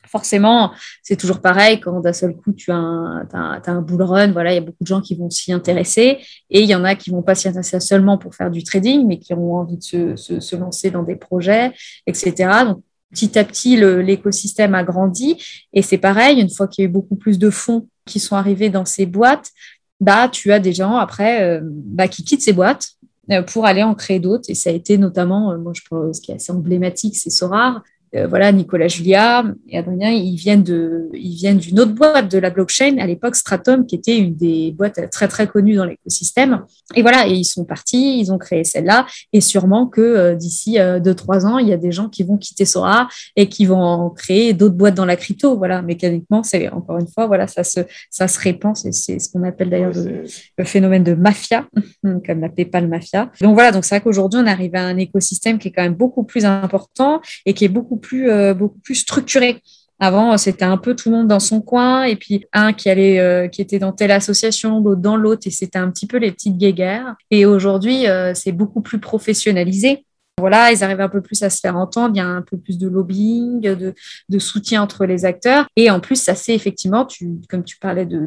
forcément, 0.04 0.72
c'est 1.04 1.14
toujours 1.14 1.40
pareil. 1.40 1.78
Quand 1.78 2.00
d'un 2.00 2.12
seul 2.12 2.34
coup, 2.34 2.52
tu 2.52 2.72
as 2.72 2.74
un, 2.74 3.82
bull 3.82 4.02
run, 4.02 4.32
voilà, 4.32 4.50
il 4.50 4.54
y 4.56 4.58
a 4.58 4.62
beaucoup 4.62 4.82
de 4.82 4.88
gens 4.88 5.00
qui 5.00 5.14
vont 5.14 5.30
s'y 5.30 5.52
intéresser. 5.52 6.18
Et 6.50 6.62
il 6.62 6.68
y 6.68 6.74
en 6.74 6.82
a 6.82 6.96
qui 6.96 7.10
vont 7.10 7.22
pas 7.22 7.36
s'y 7.36 7.46
intéresser 7.46 7.78
seulement 7.78 8.18
pour 8.18 8.34
faire 8.34 8.50
du 8.50 8.64
trading, 8.64 9.06
mais 9.06 9.20
qui 9.20 9.32
ont 9.32 9.54
envie 9.54 9.76
de 9.76 10.16
se, 10.16 10.40
se 10.40 10.56
lancer 10.56 10.90
dans 10.90 11.04
des 11.04 11.14
projets, 11.14 11.70
etc. 12.08 12.64
Donc, 12.64 12.82
petit 13.12 13.38
à 13.38 13.44
petit, 13.44 13.76
l'écosystème 13.76 14.74
a 14.74 14.82
grandi. 14.82 15.40
Et 15.72 15.82
c'est 15.82 15.98
pareil, 15.98 16.40
une 16.40 16.50
fois 16.50 16.66
qu'il 16.66 16.82
y 16.82 16.84
a 16.84 16.90
eu 16.90 16.92
beaucoup 16.92 17.14
plus 17.14 17.38
de 17.38 17.48
fonds 17.48 17.86
qui 18.06 18.20
sont 18.20 18.36
arrivés 18.36 18.70
dans 18.70 18.84
ces 18.84 19.04
boîtes, 19.04 19.50
bah, 20.00 20.28
tu 20.28 20.52
as 20.52 20.60
des 20.60 20.72
gens 20.72 20.96
après 20.96 21.42
euh, 21.42 21.60
bah, 21.62 22.08
qui 22.08 22.24
quittent 22.24 22.42
ces 22.42 22.52
boîtes 22.52 22.90
euh, 23.30 23.42
pour 23.42 23.66
aller 23.66 23.82
en 23.82 23.94
créer 23.94 24.20
d'autres. 24.20 24.44
Et 24.48 24.54
ça 24.54 24.70
a 24.70 24.72
été 24.72 24.98
notamment, 24.98 25.52
euh, 25.52 25.58
moi 25.58 25.72
je 25.74 25.82
pense, 25.88 26.16
ce 26.16 26.20
qui 26.20 26.32
est 26.32 26.36
assez 26.36 26.52
emblématique, 26.52 27.16
c'est 27.16 27.30
Sorar, 27.30 27.82
euh, 28.16 28.26
voilà, 28.26 28.50
Nicolas 28.52 28.88
Julia 28.88 29.44
et 29.68 29.78
Adrien, 29.78 30.10
ils 30.10 30.36
viennent 30.36 30.62
de, 30.62 31.08
ils 31.12 31.34
viennent 31.34 31.58
d'une 31.58 31.78
autre 31.80 31.92
boîte 31.92 32.30
de 32.30 32.38
la 32.38 32.50
blockchain 32.50 32.96
à 32.98 33.06
l'époque, 33.06 33.36
Stratum, 33.36 33.86
qui 33.86 33.96
était 33.96 34.16
une 34.16 34.34
des 34.34 34.72
boîtes 34.72 35.10
très 35.10 35.28
très 35.28 35.46
connues 35.46 35.74
dans 35.74 35.84
l'écosystème. 35.84 36.64
Et 36.94 37.02
voilà, 37.02 37.28
et 37.28 37.32
ils 37.32 37.44
sont 37.44 37.64
partis, 37.64 38.18
ils 38.18 38.32
ont 38.32 38.38
créé 38.38 38.64
celle-là, 38.64 39.06
et 39.32 39.40
sûrement 39.40 39.86
que 39.86 40.00
euh, 40.00 40.34
d'ici 40.34 40.78
euh, 40.78 41.00
deux 41.00 41.14
trois 41.14 41.46
ans, 41.46 41.58
il 41.58 41.68
y 41.68 41.72
a 41.72 41.76
des 41.76 41.92
gens 41.92 42.08
qui 42.08 42.22
vont 42.22 42.36
quitter 42.36 42.64
Sora 42.64 43.08
et 43.34 43.48
qui 43.48 43.66
vont 43.66 43.82
en 43.82 44.10
créer 44.10 44.52
d'autres 44.54 44.74
boîtes 44.74 44.94
dans 44.94 45.04
la 45.04 45.16
crypto. 45.16 45.56
Voilà, 45.56 45.82
mécaniquement, 45.82 46.42
c'est 46.42 46.68
encore 46.70 46.98
une 46.98 47.08
fois, 47.08 47.26
voilà, 47.26 47.46
ça 47.46 47.64
se, 47.64 47.80
ça 48.10 48.28
se 48.28 48.40
répand. 48.40 48.76
C'est 48.76 48.92
ce 48.92 49.30
qu'on 49.30 49.42
appelle 49.42 49.70
d'ailleurs 49.70 49.92
le, 49.94 50.64
phénomène 50.64 51.04
de 51.04 51.14
mafia, 51.14 51.66
comme 52.02 52.40
la 52.40 52.48
PayPal 52.48 52.88
mafia. 52.88 53.30
Donc 53.40 53.54
voilà, 53.54 53.72
donc 53.72 53.84
c'est 53.84 53.96
vrai 53.96 54.02
qu'aujourd'hui, 54.02 54.40
on 54.42 54.46
arrive 54.46 54.74
à 54.74 54.82
un 54.82 54.96
écosystème 54.96 55.58
qui 55.58 55.68
est 55.68 55.72
quand 55.72 55.82
même 55.82 55.94
beaucoup 55.94 56.24
plus 56.24 56.44
important 56.44 57.20
et 57.44 57.54
qui 57.54 57.64
est 57.64 57.68
beaucoup 57.68 57.96
plus, 57.96 58.05
euh, 58.14 58.54
beaucoup 58.54 58.78
plus 58.78 58.94
structuré. 58.94 59.62
Avant, 59.98 60.36
c'était 60.36 60.64
un 60.64 60.76
peu 60.76 60.94
tout 60.94 61.10
le 61.10 61.16
monde 61.16 61.28
dans 61.28 61.40
son 61.40 61.62
coin, 61.62 62.04
et 62.04 62.16
puis 62.16 62.44
un 62.52 62.72
qui 62.72 62.90
allait, 62.90 63.18
euh, 63.18 63.48
qui 63.48 63.62
était 63.62 63.78
dans 63.78 63.92
telle 63.92 64.10
association, 64.10 64.80
l'autre 64.80 65.00
dans 65.00 65.16
l'autre, 65.16 65.46
et 65.46 65.50
c'était 65.50 65.78
un 65.78 65.90
petit 65.90 66.06
peu 66.06 66.18
les 66.18 66.32
petites 66.32 66.58
guéguerres. 66.58 67.14
Et 67.30 67.46
aujourd'hui, 67.46 68.06
euh, 68.06 68.34
c'est 68.34 68.52
beaucoup 68.52 68.82
plus 68.82 68.98
professionnalisé 68.98 70.05
voilà, 70.38 70.70
ils 70.70 70.84
arrivent 70.84 71.00
un 71.00 71.08
peu 71.08 71.22
plus 71.22 71.42
à 71.42 71.48
se 71.48 71.60
faire 71.60 71.78
entendre, 71.78 72.14
il 72.14 72.18
y 72.18 72.20
a 72.20 72.26
un 72.26 72.42
peu 72.42 72.58
plus 72.58 72.76
de 72.76 72.86
lobbying, 72.88 73.62
de, 73.62 74.38
soutien 74.38 74.82
entre 74.82 75.06
les 75.06 75.24
acteurs. 75.24 75.66
Et 75.76 75.90
en 75.90 75.98
plus, 75.98 76.16
ça 76.16 76.34
c'est 76.34 76.54
effectivement, 76.54 77.06
tu, 77.06 77.36
comme 77.48 77.64
tu 77.64 77.78
parlais 77.78 78.04
de, 78.04 78.26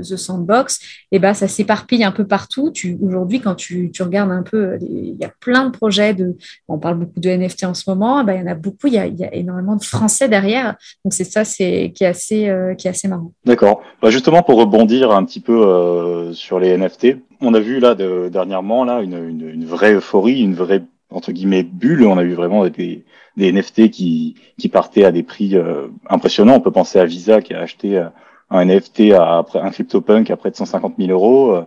The, 0.00 0.16
Sandbox, 0.16 0.78
eh 1.10 1.18
ben, 1.18 1.34
ça 1.34 1.48
s'éparpille 1.48 2.04
un 2.04 2.12
peu 2.12 2.24
partout. 2.24 2.72
Aujourd'hui, 3.02 3.40
quand 3.40 3.56
tu, 3.56 3.90
tu, 3.90 4.02
regardes 4.04 4.30
un 4.30 4.44
peu, 4.44 4.78
il 4.80 5.16
y 5.20 5.24
a 5.24 5.32
plein 5.40 5.66
de 5.66 5.70
projets, 5.72 6.14
de, 6.14 6.36
on 6.68 6.78
parle 6.78 6.98
beaucoup 6.98 7.18
de 7.18 7.28
NFT 7.28 7.64
en 7.64 7.74
ce 7.74 7.90
moment, 7.90 8.22
ben, 8.22 8.34
il 8.34 8.40
y 8.40 8.42
en 8.44 8.52
a 8.52 8.54
beaucoup, 8.54 8.86
il 8.86 8.92
y 8.92 8.98
a, 8.98 9.08
y 9.08 9.24
a 9.24 9.34
énormément 9.34 9.74
de 9.74 9.82
Français 9.82 10.28
derrière. 10.28 10.76
Donc 11.04 11.14
c'est 11.14 11.24
ça 11.24 11.44
c'est, 11.44 11.90
qui, 11.92 12.04
est 12.04 12.08
assez, 12.08 12.48
euh, 12.48 12.74
qui 12.74 12.86
est 12.86 12.90
assez 12.90 13.08
marrant. 13.08 13.32
D'accord. 13.44 13.82
Bah, 14.00 14.10
justement, 14.10 14.44
pour 14.44 14.56
rebondir 14.56 15.10
un 15.10 15.24
petit 15.24 15.40
peu 15.40 15.66
euh, 15.66 16.32
sur 16.32 16.60
les 16.60 16.76
NFT, 16.76 17.16
on 17.40 17.54
a 17.54 17.60
vu 17.60 17.80
là 17.80 17.96
de, 17.96 18.28
dernièrement 18.28 18.84
là 18.84 19.00
une, 19.00 19.14
une, 19.14 19.48
une 19.48 19.64
vraie 19.64 19.94
euphorie, 19.94 20.40
une 20.40 20.54
vraie 20.54 20.84
entre 21.10 21.32
guillemets 21.32 21.62
bulle. 21.62 22.04
On 22.04 22.18
a 22.18 22.22
eu 22.22 22.34
vraiment 22.34 22.66
des, 22.68 23.04
des 23.36 23.52
NFT 23.52 23.90
qui, 23.90 24.36
qui 24.58 24.68
partaient 24.68 25.04
à 25.04 25.12
des 25.12 25.22
prix 25.22 25.56
euh, 25.56 25.88
impressionnants. 26.08 26.54
On 26.54 26.60
peut 26.60 26.70
penser 26.70 26.98
à 26.98 27.04
Visa 27.04 27.40
qui 27.40 27.54
a 27.54 27.60
acheté 27.60 27.98
euh, 27.98 28.08
un 28.50 28.64
NFT 28.64 29.12
à, 29.12 29.44
un 29.54 29.70
CryptoPunk 29.70 30.30
à 30.30 30.36
près 30.36 30.50
de 30.50 30.56
150 30.56 30.94
000 30.98 31.10
euros, 31.10 31.56
euh, 31.56 31.62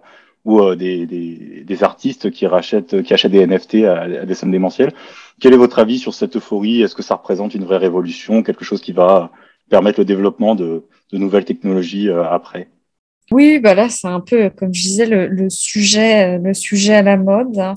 ou 0.46 0.76
des, 0.76 1.06
des, 1.06 1.64
des, 1.64 1.84
artistes 1.86 2.30
qui 2.30 2.46
rachètent, 2.48 3.02
qui 3.04 3.14
achètent 3.14 3.32
des 3.32 3.48
NFT 3.48 3.76
à, 3.86 4.26
des 4.26 4.36
sommes 4.36 4.52
démentielles. 4.52 4.92
Quel 5.40 5.54
est 5.54 5.58
votre 5.58 5.80
avis 5.80 6.00
sur 6.00 6.14
cette 6.14 6.36
euphorie? 6.36 6.82
Est-ce 6.82 6.96
que 6.96 7.02
ça 7.02 7.16
représente 7.16 7.56
une 7.56 7.64
vraie 7.64 7.78
révolution, 7.78 8.44
quelque 8.44 8.66
chose 8.66 8.82
qui 8.82 8.92
va 8.92 9.32
permettre 9.70 10.02
le 10.02 10.06
développement 10.06 10.54
de, 10.56 10.84
de 11.14 11.18
nouvelles 11.18 11.46
technologies 11.46 12.10
après? 12.10 12.68
Oui, 13.32 13.60
bah 13.60 13.74
là, 13.74 13.88
c'est 13.88 14.10
un 14.10 14.20
peu, 14.20 14.50
comme 14.50 14.74
je 14.74 14.82
disais, 14.82 15.06
le, 15.06 15.28
le, 15.28 15.50
sujet, 15.50 16.38
le 16.38 16.54
sujet 16.54 16.96
à 16.96 17.04
la 17.04 17.16
mode. 17.16 17.58
Hein. 17.58 17.76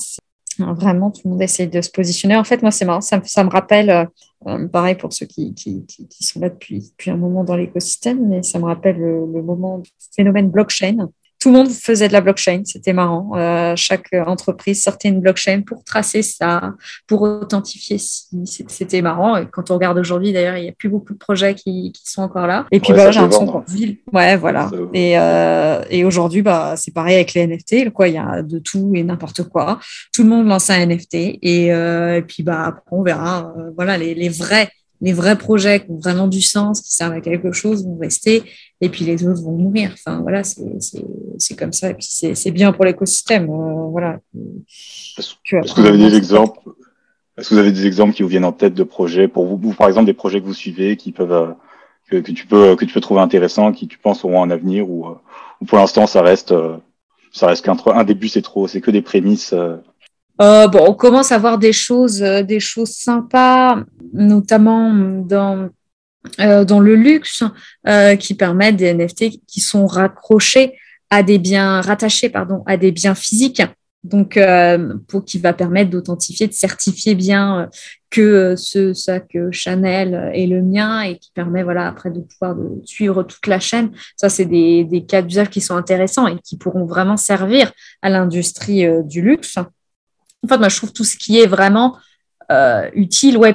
Vraiment, 0.58 1.10
tout 1.10 1.22
le 1.24 1.30
monde 1.30 1.42
essaie 1.42 1.66
de 1.66 1.80
se 1.80 1.90
positionner. 1.90 2.36
En 2.36 2.44
fait, 2.44 2.62
moi, 2.62 2.70
c'est 2.70 2.84
marrant, 2.84 3.00
ça, 3.00 3.18
me 3.18 3.50
rappelle, 3.50 3.90
euh, 3.90 4.04
euh, 4.46 4.68
pareil 4.68 4.94
pour 4.94 5.12
ceux 5.12 5.26
qui, 5.26 5.54
qui, 5.54 5.84
qui, 5.86 6.24
sont 6.24 6.40
là 6.40 6.48
depuis, 6.48 6.90
depuis 6.90 7.10
un 7.10 7.16
moment 7.16 7.44
dans 7.44 7.56
l'écosystème, 7.56 8.26
mais 8.28 8.42
ça 8.42 8.58
me 8.58 8.64
rappelle 8.64 8.96
le, 8.96 9.26
le 9.32 9.42
moment 9.42 9.78
du 9.78 9.90
phénomène 10.14 10.50
blockchain 10.50 11.08
tout 11.38 11.50
le 11.50 11.58
monde 11.58 11.70
faisait 11.70 12.08
de 12.08 12.12
la 12.12 12.20
blockchain, 12.20 12.62
c'était 12.64 12.92
marrant. 12.92 13.32
Euh, 13.36 13.74
chaque 13.76 14.08
entreprise 14.26 14.82
sortait 14.82 15.08
une 15.08 15.20
blockchain 15.20 15.62
pour 15.66 15.84
tracer 15.84 16.22
ça, 16.22 16.74
pour 17.06 17.22
authentifier 17.22 17.98
si 17.98 18.46
c'était 18.68 19.02
marrant. 19.02 19.36
Et 19.36 19.46
quand 19.46 19.70
on 19.70 19.74
regarde 19.74 19.98
aujourd'hui, 19.98 20.32
d'ailleurs, 20.32 20.56
il 20.56 20.62
n'y 20.62 20.68
a 20.68 20.72
plus 20.72 20.88
beaucoup 20.88 21.12
de 21.12 21.18
projets 21.18 21.54
qui, 21.54 21.92
qui 21.92 22.10
sont 22.10 22.22
encore 22.22 22.46
là. 22.46 22.66
Et 22.72 22.80
puis 22.80 22.92
voilà, 22.92 23.10
j'ai 23.10 23.20
l'impression 23.20 23.46
qu'on 23.46 23.60
vit. 23.68 23.98
Ouais, 24.12 24.36
voilà. 24.36 24.70
Et, 24.94 25.18
euh, 25.18 25.82
et 25.90 26.04
aujourd'hui, 26.04 26.42
bah, 26.42 26.74
c'est 26.76 26.92
pareil 26.92 27.16
avec 27.16 27.34
les 27.34 27.46
NFT. 27.46 27.92
Quoi, 27.92 28.08
il 28.08 28.14
y 28.14 28.18
a 28.18 28.42
de 28.42 28.58
tout 28.58 28.92
et 28.94 29.02
n'importe 29.02 29.42
quoi. 29.44 29.78
Tout 30.12 30.22
le 30.22 30.30
monde 30.30 30.46
lance 30.46 30.70
un 30.70 30.86
NFT. 30.86 31.14
Et, 31.42 31.72
euh, 31.72 32.16
et 32.16 32.22
puis 32.22 32.42
bah, 32.42 32.64
après, 32.66 32.82
on 32.90 33.02
verra. 33.02 33.52
Voilà, 33.76 33.98
les, 33.98 34.14
les 34.14 34.28
vrais 34.30 34.70
les 35.00 35.12
vrais 35.12 35.36
projets 35.36 35.80
qui 35.80 35.90
ont 35.90 35.98
vraiment 35.98 36.26
du 36.26 36.40
sens, 36.40 36.80
qui 36.80 36.92
servent 36.92 37.12
à 37.12 37.20
quelque 37.20 37.52
chose, 37.52 37.84
vont 37.84 37.98
rester, 37.98 38.42
et 38.80 38.88
puis 38.88 39.04
les 39.04 39.26
autres 39.26 39.42
vont 39.42 39.52
mourir. 39.52 39.90
Enfin, 39.92 40.20
voilà, 40.20 40.42
c'est 40.44 41.56
comme 41.56 41.72
ça. 41.72 41.90
Et 41.90 41.94
puis 41.94 42.06
c'est 42.06 42.50
bien 42.50 42.72
pour 42.72 42.84
l'écosystème. 42.84 43.44
Euh, 43.50 43.88
voilà. 43.90 44.18
Est-ce 45.18 45.34
que 45.74 45.80
vous 45.80 45.86
avez 45.86 45.98
des 45.98 46.16
exemples 46.16 46.58
Est-ce 47.36 47.50
que 47.50 47.54
vous 47.54 47.60
avez 47.60 47.72
des 47.72 47.86
exemples 47.86 48.14
qui 48.14 48.22
vous 48.22 48.28
viennent 48.28 48.44
en 48.44 48.52
tête 48.52 48.74
de 48.74 48.84
projets 48.84 49.28
pour 49.28 49.46
vous, 49.46 49.74
par 49.74 49.88
exemple, 49.88 50.06
des 50.06 50.14
projets 50.14 50.40
que 50.40 50.46
vous 50.46 50.54
suivez 50.54 50.96
qui 50.96 51.12
peuvent 51.12 51.32
euh, 51.32 51.52
que, 52.10 52.16
que, 52.16 52.32
tu 52.32 52.46
peux 52.46 52.76
que 52.76 52.84
tu 52.84 52.94
peux 52.94 53.00
trouver 53.00 53.20
intéressants, 53.20 53.72
qui 53.72 53.88
tu 53.88 53.98
penses 53.98 54.24
auront 54.24 54.42
un 54.42 54.50
avenir 54.50 54.88
ou, 54.88 55.06
euh, 55.06 55.14
ou 55.60 55.64
pour 55.64 55.78
l'instant 55.78 56.06
ça 56.06 56.22
reste 56.22 56.54
ça 57.32 57.48
reste 57.48 57.64
qu'un 57.64 57.76
un 57.92 58.04
début, 58.04 58.28
c'est 58.28 58.42
trop, 58.42 58.66
c'est 58.66 58.80
que 58.80 58.90
des 58.90 59.02
prémices 59.02 59.54
bon, 60.38 60.84
on 60.88 60.94
commence 60.94 61.32
à 61.32 61.38
voir 61.38 61.58
des 61.58 61.72
choses, 61.72 62.20
des 62.20 62.60
choses 62.60 62.92
sympas, 62.92 63.78
notamment 64.12 64.92
dans 64.92 65.68
dans 66.38 66.80
le 66.80 66.96
luxe, 66.96 67.44
qui 68.18 68.34
permettent 68.34 68.76
des 68.76 68.92
NFT 68.92 69.46
qui 69.46 69.60
sont 69.60 69.86
raccrochés 69.86 70.74
à 71.08 71.22
des 71.22 71.38
biens 71.38 71.80
rattachés, 71.80 72.28
pardon, 72.28 72.64
à 72.66 72.76
des 72.76 72.90
biens 72.90 73.14
physiques 73.14 73.62
donc 74.06 74.36
euh, 74.36 74.94
pour 75.08 75.24
qui 75.24 75.38
va 75.38 75.52
permettre 75.52 75.90
d'authentifier, 75.90 76.46
de 76.46 76.52
certifier 76.52 77.14
bien 77.14 77.60
euh, 77.60 77.66
que 78.10 78.20
euh, 78.20 78.56
ce 78.56 78.94
sac 78.94 79.36
Chanel 79.50 80.30
est 80.32 80.46
le 80.46 80.62
mien 80.62 81.02
et 81.02 81.18
qui 81.18 81.32
permet 81.32 81.62
voilà 81.62 81.88
après 81.88 82.10
de 82.10 82.20
pouvoir 82.20 82.56
suivre 82.84 83.22
toute 83.24 83.46
la 83.46 83.60
chaîne. 83.60 83.90
Ça 84.16 84.28
c'est 84.28 84.44
des, 84.44 84.84
des, 84.84 85.04
cas 85.04 85.22
d'usage 85.22 85.50
qui 85.50 85.60
sont 85.60 85.76
intéressants 85.76 86.26
et 86.28 86.38
qui 86.38 86.56
pourront 86.56 86.86
vraiment 86.86 87.16
servir 87.16 87.72
à 88.02 88.08
l'industrie 88.08 88.86
du 89.04 89.22
luxe. 89.22 89.58
En 90.50 90.58
moi 90.58 90.68
je 90.68 90.76
trouve 90.76 90.92
tout 90.92 91.04
ce 91.04 91.16
qui 91.16 91.38
est 91.38 91.46
vraiment 91.46 91.96
euh, 92.52 92.88
utile 92.94 93.38
euh, 93.42 93.52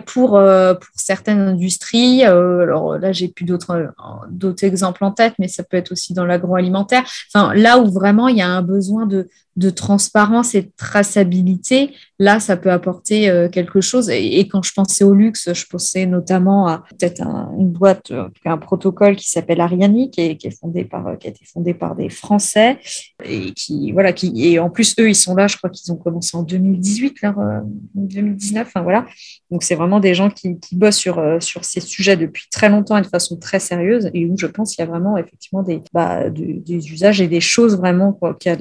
pour 0.76 0.92
certaines 0.96 1.40
industries. 1.40 2.26
Euh, 2.26 2.64
alors 2.64 2.98
là, 2.98 3.14
j'ai 3.14 3.30
plus 3.30 3.46
d'autres, 3.46 3.94
d'autres 4.30 4.66
exemples 4.66 5.06
en 5.06 5.12
tête, 5.12 5.34
mais 5.40 5.48
ça 5.48 5.64
peut 5.64 5.78
être 5.78 5.94
aussi 5.94 6.14
dans 6.14 6.26
l'agroalimentaire. 6.26 7.04
Enfin, 7.34 7.54
là 7.54 7.80
où 7.80 7.90
vraiment 7.90 8.28
il 8.28 8.36
y 8.36 8.42
a 8.42 8.50
un 8.50 8.62
besoin 8.62 9.06
de, 9.06 9.30
de 9.58 9.70
transparence 9.70 10.56
et 10.56 10.62
de 10.64 10.72
traçabilité, 10.78 11.94
là, 12.20 12.40
ça 12.40 12.56
peut 12.56 12.72
apporter 12.72 13.30
euh, 13.30 13.50
quelque 13.50 13.82
chose. 13.82 14.10
Et, 14.10 14.48
quand 14.48 14.64
je 14.64 14.74
pensais 14.74 15.04
au 15.04 15.14
luxe, 15.14 15.52
je 15.54 15.66
pensais 15.66 16.06
notamment 16.06 16.68
à 16.68 16.84
peut-être 16.90 17.22
une 17.58 17.70
boîte, 17.70 18.12
un 18.46 18.58
protocole 18.58 19.16
qui 19.16 19.30
s'appelle 19.30 19.60
Ariani, 19.60 20.12
qui 20.12 20.22
est, 20.22 20.38
qui 20.38 20.48
est 20.48 20.60
fondé 20.60 20.86
par, 20.86 21.18
qui 21.18 21.28
a 21.28 21.30
été 21.32 21.46
fondé 21.46 21.74
par 21.74 21.96
des 21.96 22.10
Français 22.10 22.80
et 23.26 23.52
qui, 23.52 23.92
voilà, 23.92 24.14
qui, 24.14 24.32
et 24.46 24.60
en 24.60 24.70
plus, 24.70 24.96
eux, 25.00 25.10
ils 25.10 25.16
sont 25.16 25.36
là, 25.36 25.48
je 25.48 25.58
crois 25.58 25.70
qu'ils 25.70 25.92
ont 25.92 25.98
commencé 25.98 26.36
en 26.38 26.44
2018, 26.44 27.22
là, 27.22 27.64
2019, 27.96 28.68
enfin 28.68 28.82
voilà. 28.82 29.06
Donc, 29.50 29.64
c'est 29.64 29.76
vraiment 29.76 30.00
des 30.00 30.14
gens 30.14 30.30
qui, 30.30 30.60
qui 30.60 30.76
bossent 30.76 30.98
sur, 30.98 31.20
euh, 31.20 31.40
sur 31.40 31.66
ces 31.66 31.82
sujets 31.82 32.18
depuis 32.18 32.48
très 32.52 32.70
longtemps 32.70 32.98
et 32.98 33.02
de 33.02 33.08
façon 33.08 33.38
très 33.38 33.60
sérieuse 33.60 34.10
et 34.14 34.26
où 34.26 34.38
je 34.38 34.48
pense 34.48 34.76
qu'il 34.76 34.86
y 34.86 34.88
a 34.88 34.90
vraiment 34.90 35.18
effectivement 35.18 35.64
des, 35.64 35.82
bah, 35.94 36.30
des, 36.30 36.92
usages 36.92 37.22
et 37.22 37.28
des 37.28 37.42
choses 37.42 37.78
vraiment 37.78 38.14
quoi, 38.14 38.36
qui, 38.36 38.50
a 38.50 38.58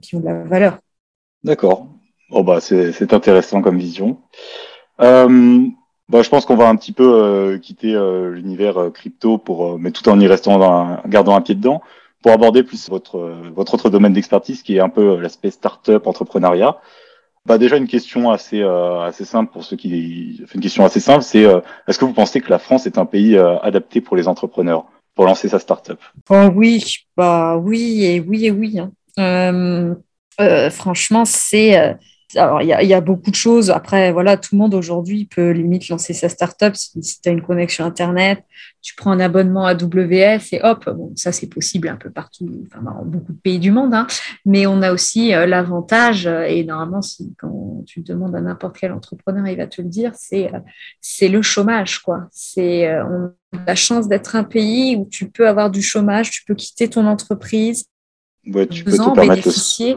qui 0.00 0.13
ont 0.16 0.20
de 0.20 0.26
la 0.26 0.44
valeur. 0.44 0.78
D'accord. 1.42 1.86
Oh 2.30 2.42
bah 2.42 2.60
c'est 2.60 3.12
intéressant 3.12 3.62
comme 3.62 3.78
vision. 3.78 4.18
Euh, 5.00 5.60
bah, 6.08 6.22
je 6.22 6.28
pense 6.28 6.46
qu'on 6.46 6.56
va 6.56 6.68
un 6.68 6.76
petit 6.76 6.92
peu 6.92 7.04
euh, 7.04 7.58
quitter 7.58 7.94
euh, 7.94 8.30
l'univers 8.30 8.90
crypto 8.92 9.38
pour, 9.38 9.78
mais 9.78 9.90
tout 9.90 10.08
en 10.08 10.18
y 10.20 10.26
restant, 10.26 10.58
gardant 11.06 11.36
un 11.36 11.40
pied 11.40 11.54
dedans, 11.54 11.82
pour 12.22 12.32
aborder 12.32 12.62
plus 12.62 12.88
votre 12.88 13.18
votre 13.54 13.74
autre 13.74 13.90
domaine 13.90 14.12
d'expertise 14.12 14.62
qui 14.62 14.76
est 14.76 14.80
un 14.80 14.88
peu 14.88 15.20
l'aspect 15.20 15.50
startup, 15.50 16.06
entrepreneuriat. 16.06 16.78
Bah 17.46 17.58
déjà 17.58 17.76
une 17.76 17.88
question 17.88 18.30
assez 18.30 18.62
assez 18.62 19.26
simple 19.26 19.52
pour 19.52 19.64
ceux 19.64 19.76
qui, 19.76 20.42
une 20.54 20.60
question 20.62 20.84
assez 20.86 21.00
simple, 21.00 21.22
c'est 21.22 21.42
est-ce 21.86 21.98
que 21.98 22.06
vous 22.06 22.14
pensez 22.14 22.40
que 22.40 22.48
la 22.48 22.58
France 22.58 22.86
est 22.86 22.96
un 22.96 23.04
pays 23.04 23.36
adapté 23.36 24.00
pour 24.00 24.16
les 24.16 24.28
entrepreneurs 24.28 24.86
pour 25.14 25.26
lancer 25.26 25.48
sa 25.48 25.58
startup? 25.58 26.00
Oh, 26.30 26.48
Oui, 26.54 26.82
bah 27.16 27.56
oui 27.58 28.04
et 28.04 28.20
oui 28.20 28.46
et 28.46 28.50
oui. 28.50 28.78
Hein. 28.78 28.92
Franchement, 30.70 31.24
c'est 31.24 31.96
alors, 32.36 32.62
il 32.62 32.68
y, 32.68 32.94
a 32.94 33.00
beaucoup 33.00 33.30
de 33.30 33.36
choses. 33.36 33.70
Après, 33.70 34.12
voilà, 34.12 34.36
tout 34.36 34.54
le 34.54 34.58
monde 34.58 34.74
aujourd'hui 34.74 35.26
peut 35.26 35.50
limite 35.50 35.88
lancer 35.88 36.12
sa 36.12 36.28
startup 36.28 36.74
si, 36.74 37.02
si 37.02 37.20
tu 37.20 37.28
as 37.28 37.32
une 37.32 37.42
connexion 37.42 37.84
Internet, 37.84 38.44
tu 38.82 38.94
prends 38.96 39.12
un 39.12 39.20
abonnement 39.20 39.66
à 39.66 39.74
WS 39.74 40.52
et 40.52 40.60
hop, 40.62 40.88
ça 41.16 41.32
c'est 41.32 41.46
possible 41.46 41.88
un 41.88 41.96
peu 41.96 42.10
partout, 42.10 42.48
enfin, 42.66 42.82
beaucoup 43.04 43.32
de 43.32 43.38
pays 43.38 43.58
du 43.58 43.70
monde. 43.70 43.94
Hein. 43.94 44.06
mais 44.44 44.66
on 44.66 44.82
a 44.82 44.92
aussi 44.92 45.34
euh, 45.34 45.46
l'avantage, 45.46 46.26
euh, 46.26 46.42
et 46.44 46.64
normalement, 46.64 47.02
si, 47.02 47.34
quand 47.38 47.82
tu 47.86 48.00
demandes 48.00 48.34
à 48.34 48.40
n'importe 48.40 48.76
quel 48.78 48.92
entrepreneur, 48.92 49.46
il 49.46 49.56
va 49.56 49.66
te 49.66 49.80
le 49.80 49.88
dire, 49.88 50.12
c'est 50.14 50.52
euh, 50.52 51.28
le 51.28 51.42
chômage. 51.42 52.00
quoi. 52.00 52.28
C'est 52.30 52.88
la 53.66 53.74
chance 53.74 54.08
d'être 54.08 54.36
un 54.36 54.44
pays 54.44 54.96
où 54.96 55.08
tu 55.10 55.30
peux 55.30 55.48
avoir 55.48 55.70
du 55.70 55.82
chômage, 55.82 56.30
tu 56.30 56.44
peux 56.44 56.54
quitter 56.54 56.88
ton 56.88 57.06
entreprise, 57.06 57.86
ouais, 58.46 58.66
tu 58.66 58.84
peux 58.84 58.92
te 58.92 59.20
bénéficier 59.20 59.96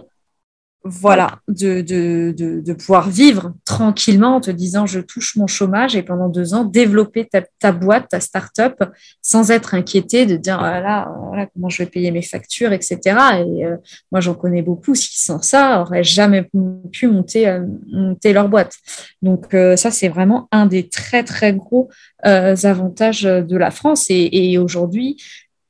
voilà, 0.89 1.39
de, 1.47 1.81
de, 1.81 2.33
de, 2.61 2.73
pouvoir 2.73 3.09
vivre 3.09 3.53
tranquillement 3.65 4.37
en 4.37 4.41
te 4.41 4.51
disant 4.51 4.85
je 4.85 4.99
touche 4.99 5.35
mon 5.35 5.47
chômage 5.47 5.95
et 5.95 6.03
pendant 6.03 6.29
deux 6.29 6.53
ans 6.53 6.63
développer 6.63 7.25
ta, 7.25 7.41
ta 7.59 7.71
boîte, 7.71 8.09
ta 8.09 8.19
start-up 8.19 8.81
sans 9.21 9.51
être 9.51 9.73
inquiété 9.73 10.25
de 10.25 10.37
dire 10.37 10.57
voilà, 10.59 11.11
voilà, 11.27 11.47
comment 11.47 11.69
je 11.69 11.83
vais 11.83 11.89
payer 11.89 12.11
mes 12.11 12.21
factures, 12.21 12.71
etc. 12.71 12.99
Et 13.05 13.65
euh, 13.65 13.75
moi 14.11 14.21
j'en 14.21 14.33
connais 14.33 14.61
beaucoup 14.61 14.93
qui 14.93 15.19
sans 15.19 15.41
ça 15.41 15.77
n'auraient 15.77 16.03
jamais 16.03 16.49
pu 16.91 17.07
monter, 17.07 17.47
euh, 17.47 17.65
monter 17.91 18.31
leur 18.31 18.47
boîte. 18.47 18.75
Donc 19.21 19.53
euh, 19.53 19.75
ça 19.75 19.91
c'est 19.91 20.09
vraiment 20.09 20.47
un 20.51 20.67
des 20.67 20.87
très 20.87 21.23
très 21.23 21.53
gros 21.53 21.89
avantages 22.23 23.23
de 23.23 23.57
la 23.57 23.71
France 23.71 24.07
et, 24.09 24.29
et 24.31 24.57
aujourd'hui, 24.57 25.17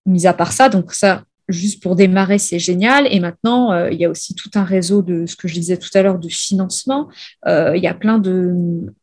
mis 0.06 0.28
à 0.28 0.34
part 0.34 0.54
ça, 0.54 0.70
donc 0.70 0.94
ça 0.94 1.24
juste 1.48 1.82
pour 1.82 1.96
démarrer, 1.96 2.38
c'est 2.38 2.60
génial. 2.60 3.08
Et 3.12 3.20
maintenant, 3.20 3.72
euh, 3.72 3.90
il 3.92 4.00
y 4.00 4.06
a 4.06 4.10
aussi 4.10 4.36
tout 4.36 4.50
un 4.56 4.64
réseau 4.64 5.02
de 5.02 5.26
ce 5.26 5.36
que 5.36 5.48
je 5.48 5.54
disais 5.54 5.78
tout 5.78 5.90
à 5.94 6.02
l'heure 6.02 6.20
de 6.20 6.30
financement. 6.30 7.08
Euh, 7.48 7.76
il 7.76 7.84
y 7.84 7.88
a 7.88 7.94
plein 7.94 8.18
de, 8.18 8.54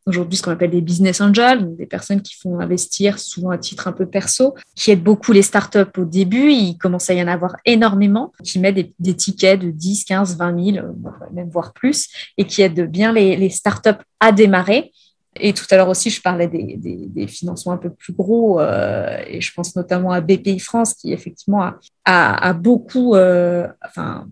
aujourd'hui, 0.06 0.36
ce 0.36 0.42
qu'on 0.42 0.50
appelle 0.50 0.70
des 0.70 0.80
business 0.80 1.20
angels, 1.20 1.74
des 1.76 1.86
personnes 1.86 2.22
qui 2.22 2.34
font 2.34 2.60
investir 2.60 3.18
souvent 3.18 3.50
à 3.50 3.58
titre 3.58 3.88
un 3.88 3.92
peu 3.92 4.06
perso, 4.06 4.54
qui 4.74 4.90
aident 4.90 5.02
beaucoup 5.02 5.32
les 5.32 5.42
startups 5.42 5.98
au 5.98 6.04
début. 6.04 6.50
Il 6.50 6.76
commence 6.78 7.08
à 7.10 7.14
y 7.14 7.22
en 7.22 7.28
avoir 7.28 7.56
énormément, 7.64 8.32
qui 8.42 8.58
mettent 8.58 8.92
des, 8.98 9.14
tickets 9.14 9.60
de 9.60 9.70
10, 9.70 10.04
15, 10.04 10.36
20 10.36 10.72
000, 10.74 10.86
même 11.32 11.48
voire 11.48 11.72
plus, 11.72 12.08
et 12.36 12.44
qui 12.44 12.62
aident 12.62 12.90
bien 12.90 13.12
les, 13.12 13.36
les 13.36 13.50
startups 13.50 13.90
à 14.20 14.32
démarrer. 14.32 14.92
Et 15.36 15.52
tout 15.52 15.64
à 15.70 15.76
l'heure 15.76 15.88
aussi, 15.88 16.10
je 16.10 16.22
parlais 16.22 16.46
des, 16.46 16.76
des, 16.78 17.26
financements 17.26 17.72
un 17.72 17.76
peu 17.76 17.90
plus 17.90 18.12
gros, 18.12 18.60
euh, 18.60 19.18
et 19.26 19.40
je 19.40 19.52
pense 19.52 19.74
notamment 19.74 20.12
à 20.12 20.20
BPI 20.20 20.60
France, 20.60 20.94
qui 20.94 21.12
effectivement 21.12 21.62
a, 21.62 21.78
a, 22.04 22.48
a 22.48 22.52
beaucoup, 22.52 23.14
euh, 23.16 23.66
enfin, 23.84 24.28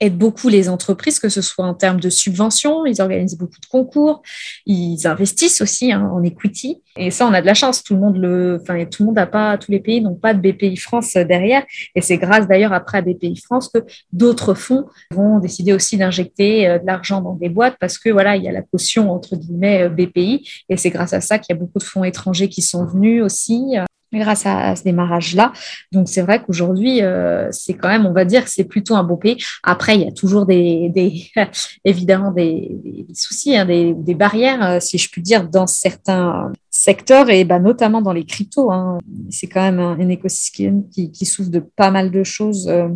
aident 0.00 0.18
beaucoup 0.18 0.48
les 0.48 0.68
entreprises, 0.68 1.18
que 1.18 1.28
ce 1.28 1.42
soit 1.42 1.64
en 1.64 1.74
termes 1.74 2.00
de 2.00 2.10
subventions, 2.10 2.86
ils 2.86 3.00
organisent 3.00 3.36
beaucoup 3.36 3.60
de 3.60 3.66
concours, 3.66 4.22
ils 4.66 5.06
investissent 5.06 5.60
aussi 5.60 5.92
hein, 5.92 6.10
en 6.12 6.22
equity. 6.22 6.82
Et 6.96 7.10
ça, 7.10 7.26
on 7.26 7.32
a 7.32 7.40
de 7.40 7.46
la 7.46 7.54
chance. 7.54 7.82
Tout 7.82 7.94
le 7.94 8.00
monde 8.00 8.16
le, 8.16 8.58
enfin, 8.62 8.84
tout 8.84 9.02
le 9.02 9.06
monde 9.06 9.16
n'a 9.16 9.26
pas, 9.26 9.58
tous 9.58 9.72
les 9.72 9.80
pays 9.80 10.00
n'ont 10.00 10.14
pas 10.14 10.34
de 10.34 10.40
BPI 10.40 10.76
France 10.76 11.14
derrière. 11.14 11.64
Et 11.94 12.00
c'est 12.00 12.18
grâce 12.18 12.46
d'ailleurs 12.46 12.72
après 12.72 12.98
à 12.98 13.02
BPI 13.02 13.36
France 13.36 13.68
que 13.68 13.80
d'autres 14.12 14.54
fonds 14.54 14.86
vont 15.10 15.38
décider 15.38 15.72
aussi 15.72 15.96
d'injecter 15.96 16.68
euh, 16.68 16.78
de 16.78 16.86
l'argent 16.86 17.20
dans 17.20 17.34
des 17.34 17.48
boîtes 17.48 17.76
parce 17.80 17.98
que 17.98 18.10
voilà, 18.10 18.36
il 18.36 18.44
y 18.44 18.48
a 18.48 18.52
la 18.52 18.62
caution 18.62 19.10
entre 19.10 19.36
guillemets 19.36 19.82
euh, 19.82 19.88
BPI. 19.88 20.48
Et 20.68 20.76
c'est 20.76 20.90
grâce 20.90 21.12
à 21.12 21.20
ça 21.20 21.38
qu'il 21.38 21.54
y 21.54 21.58
a 21.58 21.60
beaucoup 21.60 21.78
de 21.78 21.84
fonds 21.84 22.04
étrangers 22.04 22.48
qui 22.48 22.62
sont 22.62 22.84
venus 22.84 23.22
aussi 23.22 23.76
grâce 24.18 24.46
à, 24.46 24.74
ce 24.76 24.84
démarrage-là. 24.84 25.52
Donc 25.92 26.08
c'est 26.08 26.22
vrai 26.22 26.42
qu'aujourd'hui, 26.42 27.02
euh, 27.02 27.48
c'est 27.50 27.74
quand 27.74 27.88
même, 27.88 28.06
on 28.06 28.12
va 28.12 28.24
dire 28.24 28.48
c'est 28.48 28.64
plutôt 28.64 28.94
un 28.94 29.04
beau 29.04 29.16
pays. 29.16 29.36
Après, 29.62 29.96
il 29.96 30.02
y 30.02 30.08
a 30.08 30.12
toujours 30.12 30.46
des, 30.46 30.92
évidemment 31.84 32.30
des, 32.30 33.06
soucis, 33.14 33.56
hein, 33.56 33.66
des, 33.66 34.14
barrières, 34.14 34.62
euh, 34.64 34.80
si 34.80 34.98
je 34.98 35.10
puis 35.10 35.22
dire, 35.22 35.48
dans 35.48 35.66
certains 35.66 36.52
secteurs 36.70 37.30
et 37.30 37.44
bah, 37.44 37.58
notamment 37.58 38.02
dans 38.02 38.12
les 38.12 38.24
cryptos. 38.24 38.70
Hein. 38.70 38.98
C'est 39.30 39.46
quand 39.46 39.62
même 39.62 39.80
un, 39.80 40.08
écosystème 40.08 40.88
qui, 40.88 41.10
qui, 41.10 41.26
souffre 41.26 41.50
de 41.50 41.60
pas 41.60 41.90
mal 41.90 42.10
de 42.10 42.22
choses. 42.24 42.68
Euh, 42.68 42.88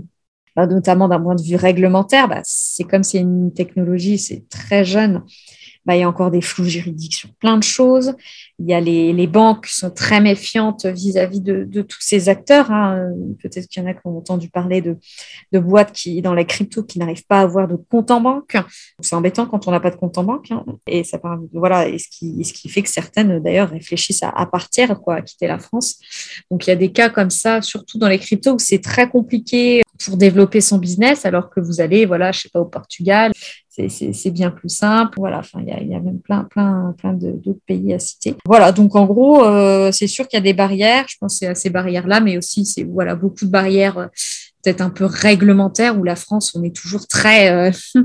bah, 0.58 0.66
notamment 0.66 1.06
d'un 1.06 1.20
point 1.20 1.36
de 1.36 1.42
vue 1.42 1.54
réglementaire, 1.54 2.26
bah, 2.26 2.40
c'est 2.42 2.82
comme 2.82 3.04
c'est 3.04 3.20
une 3.20 3.52
technologie, 3.54 4.18
c'est 4.18 4.48
très 4.48 4.84
jeune, 4.84 5.22
bah, 5.88 5.96
il 5.96 6.00
y 6.00 6.02
a 6.02 6.08
encore 6.08 6.30
des 6.30 6.42
flous 6.42 6.66
juridiques 6.66 7.14
sur 7.14 7.30
plein 7.36 7.56
de 7.56 7.62
choses. 7.62 8.14
Il 8.58 8.68
y 8.68 8.74
a 8.74 8.80
les, 8.80 9.26
banques 9.26 9.68
qui 9.68 9.74
sont 9.74 9.90
très 9.90 10.20
méfiantes 10.20 10.84
vis-à-vis 10.84 11.40
de, 11.40 11.80
tous 11.80 12.02
ces 12.02 12.28
acteurs. 12.28 12.70
Hein. 12.70 13.08
Peut-être 13.42 13.66
qu'il 13.68 13.82
y 13.82 13.86
en 13.86 13.88
a 13.88 13.94
qui 13.94 14.00
ont 14.04 14.18
entendu 14.18 14.50
parler 14.50 14.82
de, 14.82 15.58
boîtes 15.58 15.92
qui, 15.92 16.20
dans 16.20 16.34
la 16.34 16.44
crypto 16.44 16.82
qui 16.82 16.98
n'arrivent 16.98 17.24
pas 17.24 17.38
à 17.38 17.42
avoir 17.44 17.66
de 17.68 17.76
compte 17.76 18.10
en 18.10 18.20
banque. 18.20 18.58
C'est 19.00 19.16
embêtant 19.16 19.46
quand 19.46 19.66
on 19.66 19.70
n'a 19.70 19.80
pas 19.80 19.90
de 19.90 19.96
compte 19.96 20.18
en 20.18 20.24
banque. 20.24 20.50
Hein. 20.50 20.62
Et 20.86 21.04
ça 21.04 21.18
voilà, 21.54 21.86
ce 21.96 22.08
qui, 22.10 22.68
fait 22.68 22.82
que 22.82 22.90
certaines 22.90 23.38
d'ailleurs 23.38 23.70
réfléchissent 23.70 24.22
à, 24.22 24.28
à, 24.28 24.44
partir, 24.44 25.00
quoi, 25.00 25.14
à 25.14 25.22
quitter 25.22 25.46
la 25.46 25.58
France. 25.58 25.96
Donc 26.50 26.66
il 26.66 26.68
y 26.68 26.72
a 26.74 26.76
des 26.76 26.92
cas 26.92 27.08
comme 27.08 27.30
ça, 27.30 27.62
surtout 27.62 27.96
dans 27.96 28.08
les 28.08 28.18
cryptos 28.18 28.52
où 28.52 28.58
c'est 28.58 28.82
très 28.82 29.08
compliqué 29.08 29.80
pour 30.04 30.18
développer 30.18 30.60
son 30.60 30.76
business, 30.76 31.24
alors 31.24 31.48
que 31.48 31.60
vous 31.60 31.80
allez, 31.80 32.04
voilà, 32.04 32.30
je 32.30 32.40
sais 32.40 32.48
pas, 32.50 32.60
au 32.60 32.66
Portugal, 32.66 33.32
c'est 33.88 34.30
bien 34.30 34.50
plus 34.50 34.68
simple. 34.68 35.14
Voilà, 35.18 35.38
enfin, 35.38 35.60
il 35.60 35.88
y 35.88 35.94
a, 35.94 36.00
même 36.00 36.18
plein, 36.18 36.44
plein, 36.44 36.94
plein 36.98 37.12
d'autres 37.12 37.60
pays 37.66 37.92
à 37.94 37.98
citer. 37.98 38.34
Voilà, 38.44 38.72
donc 38.72 38.96
en 38.96 39.06
gros, 39.06 39.44
euh, 39.44 39.92
c'est 39.92 40.06
sûr 40.06 40.26
qu'il 40.26 40.36
y 40.36 40.40
a 40.40 40.44
des 40.44 40.54
barrières. 40.54 41.04
Je 41.08 41.16
pense 41.20 41.42
à 41.42 41.54
ces 41.54 41.70
barrières-là, 41.70 42.20
mais 42.20 42.36
aussi 42.36 42.64
c'est 42.66 42.84
voilà 42.84 43.14
beaucoup 43.14 43.44
de 43.44 43.50
barrières 43.50 43.98
euh, 43.98 44.06
peut-être 44.62 44.80
un 44.80 44.90
peu 44.90 45.04
réglementaires 45.04 45.98
où 45.98 46.02
la 46.02 46.16
France, 46.16 46.54
on 46.54 46.62
est 46.62 46.74
toujours 46.74 47.06
très 47.06 47.50
euh, 47.50 47.70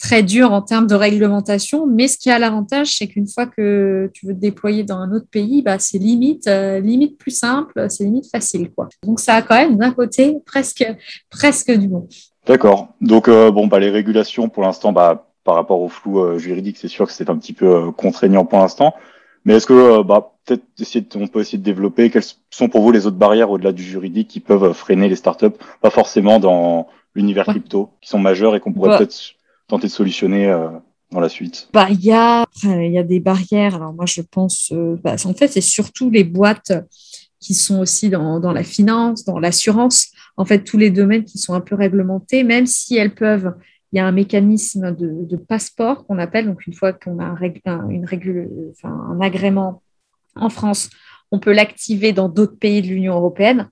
très 0.00 0.22
dur 0.22 0.52
en 0.52 0.62
termes 0.62 0.86
de 0.86 0.94
réglementation. 0.94 1.86
Mais 1.86 2.08
ce 2.08 2.16
qui 2.18 2.30
a 2.30 2.38
l'avantage, 2.38 2.96
c'est 2.96 3.06
qu'une 3.06 3.28
fois 3.28 3.46
que 3.46 4.10
tu 4.14 4.26
veux 4.26 4.34
te 4.34 4.40
déployer 4.40 4.82
dans 4.82 4.96
un 4.96 5.12
autre 5.12 5.26
pays, 5.30 5.62
bah, 5.62 5.78
c'est 5.78 5.98
limite 5.98 6.48
limite 6.48 7.18
plus 7.18 7.36
simple, 7.36 7.86
c'est 7.88 8.04
limite 8.04 8.28
facile 8.30 8.70
quoi. 8.70 8.88
Donc 9.04 9.20
ça 9.20 9.34
a 9.34 9.42
quand 9.42 9.56
même 9.56 9.76
d'un 9.76 9.92
côté 9.92 10.38
presque 10.46 10.84
presque 11.28 11.70
du 11.70 11.86
bon. 11.86 12.08
D'accord. 12.46 12.88
Donc 13.00 13.28
euh, 13.28 13.50
bon, 13.50 13.66
bah 13.66 13.78
les 13.78 13.90
régulations 13.90 14.48
pour 14.48 14.62
l'instant, 14.62 14.92
bah 14.92 15.26
par 15.44 15.54
rapport 15.54 15.80
au 15.80 15.88
flou 15.88 16.38
juridique, 16.38 16.78
c'est 16.78 16.88
sûr 16.88 17.06
que 17.06 17.12
c'est 17.12 17.30
un 17.30 17.36
petit 17.36 17.52
peu 17.52 17.92
contraignant 17.92 18.44
pour 18.44 18.58
l'instant. 18.58 18.94
Mais 19.44 19.54
est-ce 19.54 19.66
que 19.66 20.02
bah, 20.02 20.32
peut-être 20.44 21.16
on 21.16 21.26
peut 21.26 21.40
essayer 21.40 21.58
de 21.58 21.62
développer 21.62 22.10
quelles 22.10 22.24
sont 22.50 22.68
pour 22.68 22.82
vous 22.82 22.92
les 22.92 23.06
autres 23.06 23.16
barrières 23.16 23.50
au-delà 23.50 23.72
du 23.72 23.82
juridique 23.82 24.28
qui 24.28 24.40
peuvent 24.40 24.72
freiner 24.72 25.08
les 25.08 25.16
startups, 25.16 25.56
pas 25.80 25.90
forcément 25.90 26.40
dans 26.40 26.88
l'univers 27.14 27.46
crypto, 27.46 27.90
qui 28.00 28.08
sont 28.08 28.18
majeures 28.18 28.54
et 28.54 28.60
qu'on 28.60 28.72
pourrait 28.72 28.90
bah. 28.90 28.98
peut-être 28.98 29.34
tenter 29.70 29.86
de 29.86 29.92
solutionner 29.92 30.46
dans 31.10 31.20
la 31.20 31.28
suite 31.28 31.68
Bah 31.72 31.88
il 31.90 32.04
y 32.04 32.12
a 32.12 32.46
des 33.02 33.20
barrières. 33.20 33.76
Alors 33.76 33.92
moi 33.92 34.06
je 34.06 34.20
pense 34.20 34.72
bah, 35.02 35.16
en 35.24 35.34
fait 35.34 35.48
c'est 35.48 35.60
surtout 35.60 36.10
les 36.10 36.24
boîtes 36.24 36.72
qui 37.40 37.54
sont 37.54 37.80
aussi 37.80 38.10
dans, 38.10 38.52
la 38.52 38.62
finance, 38.62 39.24
dans 39.24 39.38
l'assurance, 39.38 40.12
en 40.36 40.44
fait 40.44 40.62
tous 40.62 40.76
les 40.76 40.90
domaines 40.90 41.24
qui 41.24 41.38
sont 41.38 41.54
un 41.54 41.60
peu 41.60 41.74
réglementés, 41.74 42.44
même 42.44 42.66
si 42.66 42.96
elles 42.96 43.14
peuvent 43.14 43.54
il 43.92 43.96
y 43.96 44.00
a 44.00 44.06
un 44.06 44.12
mécanisme 44.12 44.94
de, 44.94 45.36
passeport 45.36 46.06
qu'on 46.06 46.18
appelle, 46.18 46.46
donc 46.46 46.64
une 46.66 46.74
fois 46.74 46.92
qu'on 46.92 47.18
a 47.18 47.24
un, 47.24 47.88
une 47.88 48.06
un 48.84 49.20
agrément 49.20 49.82
en 50.36 50.48
France, 50.48 50.90
on 51.32 51.40
peut 51.40 51.52
l'activer 51.52 52.12
dans 52.12 52.28
d'autres 52.28 52.56
pays 52.56 52.82
de 52.82 52.86
l'Union 52.86 53.14
européenne. 53.14 53.68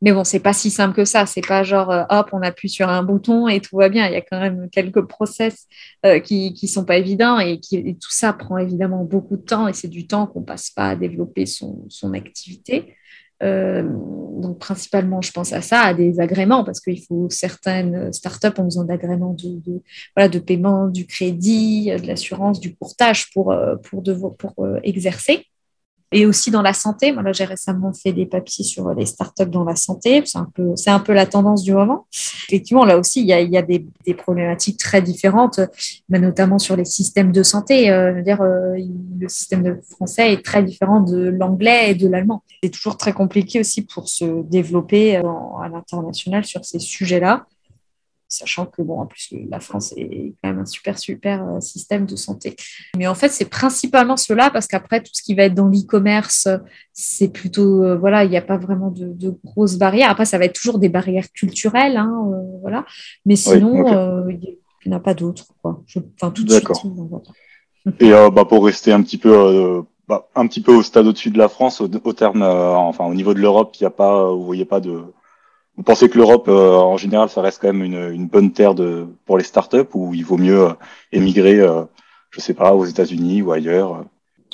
Mais 0.00 0.12
bon, 0.12 0.22
c'est 0.24 0.40
pas 0.40 0.52
si 0.52 0.70
simple 0.70 0.94
que 0.94 1.04
ça. 1.04 1.26
C'est 1.26 1.46
pas 1.46 1.62
genre 1.62 1.90
euh, 1.90 2.04
hop, 2.10 2.30
on 2.32 2.42
appuie 2.42 2.68
sur 2.68 2.88
un 2.88 3.02
bouton 3.02 3.48
et 3.48 3.60
tout 3.60 3.76
va 3.76 3.88
bien. 3.88 4.06
Il 4.06 4.12
y 4.12 4.16
a 4.16 4.20
quand 4.20 4.40
même 4.40 4.68
quelques 4.70 5.02
process 5.02 5.66
euh, 6.06 6.20
qui 6.20 6.54
qui 6.54 6.68
sont 6.68 6.84
pas 6.84 6.98
évidents 6.98 7.40
et, 7.40 7.60
tout 7.60 8.10
ça 8.10 8.32
prend 8.32 8.58
évidemment 8.58 9.04
beaucoup 9.04 9.36
de 9.36 9.42
temps 9.42 9.66
et 9.68 9.72
c'est 9.72 9.88
du 9.88 10.06
temps 10.06 10.26
qu'on 10.26 10.42
passe 10.42 10.70
pas 10.70 10.90
à 10.90 10.96
développer 10.96 11.46
son, 11.46 11.84
son 11.88 12.12
activité. 12.14 12.94
Euh, 13.42 13.82
donc 13.84 14.58
principalement, 14.58 15.20
je 15.22 15.30
pense 15.32 15.52
à 15.52 15.62
ça, 15.62 15.82
à 15.82 15.94
des 15.94 16.20
agréments, 16.20 16.64
parce 16.64 16.80
qu'il 16.80 17.00
faut 17.04 17.28
certaines 17.30 18.12
startups 18.12 18.58
ont 18.58 18.64
besoin 18.64 18.84
d'agréments 18.84 19.34
de, 19.34 19.82
voilà, 20.16 20.28
de 20.28 20.38
paiement, 20.40 20.88
du 20.88 21.06
crédit, 21.06 21.86
de 21.86 22.06
l'assurance, 22.06 22.58
du 22.60 22.74
courtage 22.74 23.30
pour, 23.32 23.54
pour, 23.82 24.02
pour 24.36 24.66
exercer 24.82 25.46
et 26.12 26.26
aussi 26.26 26.50
dans 26.50 26.62
la 26.62 26.72
santé. 26.72 27.12
Moi, 27.12 27.22
là, 27.22 27.32
j'ai 27.32 27.44
récemment 27.44 27.92
fait 27.92 28.12
des 28.12 28.26
papiers 28.26 28.64
sur 28.64 28.92
les 28.94 29.06
startups 29.06 29.46
dans 29.46 29.64
la 29.64 29.76
santé. 29.76 30.22
C'est 30.24 30.38
un 30.38 30.48
peu, 30.54 30.74
c'est 30.76 30.90
un 30.90 31.00
peu 31.00 31.12
la 31.12 31.26
tendance 31.26 31.62
du 31.62 31.72
moment. 31.72 32.06
Effectivement, 32.48 32.84
là 32.84 32.98
aussi, 32.98 33.20
il 33.20 33.26
y 33.26 33.32
a, 33.32 33.40
il 33.40 33.50
y 33.50 33.58
a 33.58 33.62
des, 33.62 33.86
des, 34.06 34.14
problématiques 34.14 34.78
très 34.78 35.02
différentes, 35.02 35.60
mais 36.08 36.18
notamment 36.18 36.58
sur 36.58 36.76
les 36.76 36.86
systèmes 36.86 37.32
de 37.32 37.42
santé. 37.42 37.90
Euh, 37.90 38.12
je 38.12 38.16
veux 38.16 38.22
dire, 38.22 38.40
euh, 38.40 38.76
le 39.20 39.28
système 39.28 39.80
français 39.82 40.32
est 40.32 40.44
très 40.44 40.62
différent 40.62 41.00
de 41.00 41.28
l'anglais 41.28 41.90
et 41.90 41.94
de 41.94 42.08
l'allemand. 42.08 42.42
C'est 42.62 42.70
toujours 42.70 42.96
très 42.96 43.12
compliqué 43.12 43.60
aussi 43.60 43.82
pour 43.82 44.08
se 44.08 44.42
développer 44.44 45.16
à 45.16 45.68
l'international 45.70 46.44
sur 46.44 46.64
ces 46.64 46.78
sujets-là 46.78 47.46
sachant 48.28 48.66
que, 48.66 48.82
bon, 48.82 49.00
en 49.00 49.06
plus, 49.06 49.34
la 49.50 49.58
France 49.58 49.92
est 49.96 50.34
quand 50.42 50.50
même 50.50 50.60
un 50.60 50.66
super, 50.66 50.98
super 50.98 51.42
euh, 51.48 51.60
système 51.60 52.06
de 52.06 52.14
santé. 52.14 52.56
Mais 52.96 53.06
en 53.06 53.14
fait, 53.14 53.30
c'est 53.30 53.48
principalement 53.48 54.16
cela, 54.16 54.50
parce 54.50 54.66
qu'après, 54.66 55.02
tout 55.02 55.10
ce 55.12 55.22
qui 55.22 55.34
va 55.34 55.44
être 55.44 55.54
dans 55.54 55.68
l'e-commerce, 55.68 56.48
c'est 56.92 57.28
plutôt, 57.28 57.82
euh, 57.84 57.96
voilà, 57.96 58.24
il 58.24 58.30
n'y 58.30 58.36
a 58.36 58.42
pas 58.42 58.58
vraiment 58.58 58.90
de, 58.90 59.34
grosses 59.44 59.76
barrières. 59.76 60.10
Après, 60.10 60.26
ça 60.26 60.38
va 60.38 60.44
être 60.44 60.54
toujours 60.54 60.78
des 60.78 60.90
barrières 60.90 61.30
culturelles, 61.32 61.96
hein, 61.96 62.12
euh, 62.32 62.58
voilà. 62.60 62.84
Mais 63.24 63.36
sinon, 63.36 64.28
il 64.28 64.56
n'y 64.86 64.92
en 64.94 64.96
a 64.96 65.00
pas 65.00 65.14
d'autres, 65.14 65.48
quoi. 65.62 65.82
enfin, 66.20 66.30
tout 66.30 66.44
de 66.44 66.52
suite. 66.52 66.68
Et 68.00 68.10
bah, 68.10 68.44
pour 68.44 68.66
rester 68.66 68.92
un 68.92 69.02
petit 69.02 69.16
peu 69.16 69.82
bah, 70.08 70.28
un 70.34 70.46
petit 70.46 70.60
peu 70.60 70.74
au 70.74 70.82
stade 70.82 71.06
au-dessus 71.06 71.30
de 71.30 71.38
la 71.38 71.48
France, 71.48 71.80
au, 71.80 72.12
terme, 72.12 72.42
enfin 72.42 73.06
au 73.06 73.14
niveau 73.14 73.32
de 73.32 73.38
l'Europe, 73.38 73.74
il 73.80 73.84
n'y 73.84 73.86
a 73.86 73.90
pas, 73.90 74.30
vous 74.30 74.44
voyez 74.44 74.66
pas 74.66 74.80
de, 74.80 75.04
vous 75.78 75.84
pensez 75.84 76.08
que 76.08 76.18
l'Europe, 76.18 76.48
euh, 76.48 76.72
en 76.72 76.96
général, 76.96 77.28
ça 77.28 77.40
reste 77.40 77.62
quand 77.62 77.72
même 77.72 77.84
une, 77.84 78.12
une, 78.12 78.26
bonne 78.26 78.52
terre 78.52 78.74
de, 78.74 79.06
pour 79.24 79.38
les 79.38 79.44
startups 79.44 79.86
ou 79.94 80.12
il 80.12 80.24
vaut 80.24 80.36
mieux 80.36 80.64
euh, 80.64 80.72
émigrer, 81.12 81.60
euh, 81.60 81.84
je 82.30 82.40
sais 82.40 82.52
pas, 82.52 82.74
aux 82.74 82.84
États-Unis 82.84 83.42
ou 83.42 83.52
ailleurs 83.52 84.04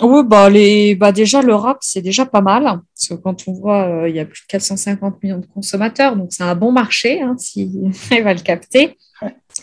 Oui, 0.02 0.21
bah, 0.23 0.50
les, 0.50 0.95
bah 0.95 1.12
déjà, 1.12 1.40
l'Europe, 1.40 1.78
c'est 1.81 2.02
déjà 2.02 2.26
pas 2.26 2.43
mal. 2.43 2.64
Parce 2.64 3.09
que 3.09 3.14
quand 3.14 3.49
on 3.49 3.54
voit, 3.54 4.04
il 4.07 4.14
y 4.14 4.21
a 4.21 4.26
plus 4.26 4.43
de 4.43 4.49
450 4.49 5.23
millions 5.23 5.38
de 5.38 5.47
consommateurs, 5.47 6.14
donc 6.14 6.28
c'est 6.31 6.43
un 6.43 6.54
bon 6.54 6.73
marché 6.73 7.23
hein, 7.23 7.37
si 7.38 7.73
on 8.12 8.23
va 8.23 8.35
le 8.35 8.40
capter. 8.40 8.99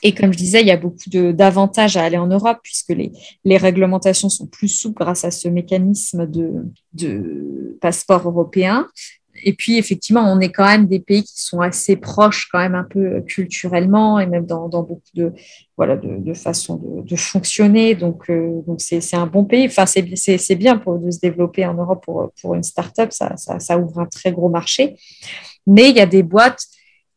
Et 0.02 0.16
comme 0.16 0.34
je 0.34 0.38
disais, 0.40 0.62
il 0.62 0.68
y 0.68 0.72
a 0.72 0.78
beaucoup 0.78 1.12
d'avantages 1.12 1.96
à 1.96 2.04
aller 2.04 2.18
en 2.18 2.26
Europe 2.26 2.58
puisque 2.64 2.90
les, 2.90 3.12
les, 3.46 3.58
réglementations 3.58 4.30
sont 4.30 4.48
plus 4.48 4.70
souples 4.70 5.04
grâce 5.04 5.26
à 5.26 5.30
ce 5.30 5.48
mécanisme 5.48 6.26
de, 6.26 6.66
de 6.94 7.78
passeport 7.82 8.28
européen 8.28 8.88
et 9.44 9.54
puis, 9.54 9.78
effectivement, 9.78 10.22
on 10.32 10.40
est 10.40 10.52
quand 10.52 10.66
même 10.66 10.88
des 10.88 11.00
pays 11.00 11.24
qui 11.24 11.42
sont 11.42 11.62
assez 11.62 11.96
proches, 11.96 12.48
quand 12.52 12.60
même 12.60 12.76
un 12.76 12.84
peu 12.84 13.00
euh, 13.00 13.22
culturellement 13.22 14.20
et 14.20 14.26
même 14.26 14.46
dans, 14.46 14.68
beaucoup 14.70 15.02
de, 15.14 15.34
voilà, 15.78 15.96
de, 15.96 16.18
de 16.18 16.34
façons 16.34 17.04
de, 17.06 17.16
fonctionner. 17.16 17.96
Donc, 17.96 18.30
euh, 18.30 18.62
donc 18.68 18.82
c'est 18.82 19.16
un 19.16 19.28
bon 19.28 19.46
pays. 19.46 19.66
Enfin, 19.66 19.86
c'est 19.86 20.56
bien 20.56 20.78
pour, 20.78 21.00
de 21.00 21.12
se 21.12 21.20
développer 21.20 21.66
en 21.66 21.74
Europe 21.74 22.04
pour, 22.04 22.32
pour 22.42 22.56
une 22.56 22.64
start-up. 22.64 23.12
Ça, 23.12 23.36
ça, 23.38 23.78
ouvre 23.78 24.00
un 24.00 24.06
très 24.06 24.32
gros 24.32 24.50
marché. 24.50 24.96
Mais 25.66 25.90
il 25.90 25.96
y 25.96 26.02
a 26.02 26.06
des 26.06 26.24
boîtes 26.24 26.64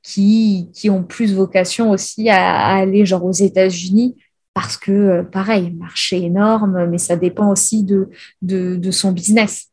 qui, 0.02 0.70
qui 0.74 0.90
ont 0.90 1.02
plus 1.02 1.34
vocation 1.34 1.90
aussi 1.90 2.28
à, 2.28 2.76
aller 2.76 3.06
genre 3.06 3.24
aux 3.24 3.32
États-Unis 3.32 4.16
parce 4.54 4.76
que, 4.76 4.92
euh, 4.92 5.22
pareil, 5.24 5.72
marché 5.72 6.22
énorme, 6.22 6.86
mais 6.86 6.98
ça 6.98 7.16
dépend 7.16 7.50
aussi 7.50 7.82
de, 7.82 8.08
de 8.40 8.90
son 8.90 9.10
business. 9.10 9.70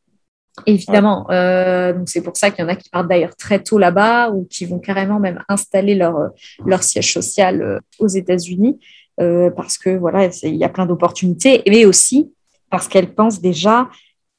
Évidemment, 0.66 1.26
euh, 1.30 1.94
donc 1.94 2.08
c'est 2.10 2.20
pour 2.20 2.36
ça 2.36 2.50
qu'il 2.50 2.62
y 2.62 2.66
en 2.66 2.68
a 2.68 2.76
qui 2.76 2.90
partent 2.90 3.08
d'ailleurs 3.08 3.34
très 3.36 3.62
tôt 3.62 3.78
là-bas 3.78 4.30
ou 4.30 4.44
qui 4.44 4.66
vont 4.66 4.78
carrément 4.78 5.18
même 5.18 5.42
installer 5.48 5.94
leur, 5.94 6.30
leur 6.66 6.82
siège 6.82 7.10
social 7.12 7.62
euh, 7.62 7.78
aux 7.98 8.08
États-Unis 8.08 8.78
euh, 9.20 9.50
parce 9.50 9.78
que 9.78 9.96
voilà, 9.96 10.28
il 10.42 10.56
y 10.56 10.64
a 10.64 10.68
plein 10.68 10.84
d'opportunités, 10.84 11.62
mais 11.66 11.86
aussi 11.86 12.32
parce 12.68 12.86
qu'elles 12.86 13.14
pensent 13.14 13.40
déjà 13.40 13.88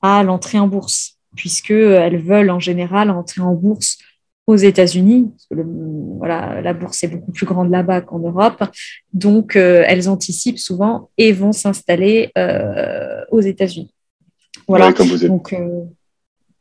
à 0.01 0.21
l'entrée 0.21 0.59
en 0.59 0.67
bourse, 0.67 1.17
puisqu'elles 1.35 2.21
veulent 2.21 2.51
en 2.51 2.59
général 2.59 3.09
entrer 3.09 3.41
en 3.41 3.53
bourse 3.53 3.97
aux 4.45 4.55
États-Unis. 4.55 5.31
Voilà, 5.49 6.61
la 6.61 6.73
bourse 6.73 7.03
est 7.03 7.07
beaucoup 7.07 7.31
plus 7.31 7.45
grande 7.45 7.71
là-bas 7.71 8.01
qu'en 8.01 8.19
Europe, 8.19 8.63
donc 9.13 9.55
elles 9.55 10.09
anticipent 10.09 10.59
souvent 10.59 11.09
et 11.17 11.31
vont 11.31 11.53
s'installer 11.53 12.31
aux 13.31 13.41
États-Unis. 13.41 13.93
Voilà. 14.67 14.91
comme 14.91 15.07
vous 15.07 15.27
donc, 15.27 15.53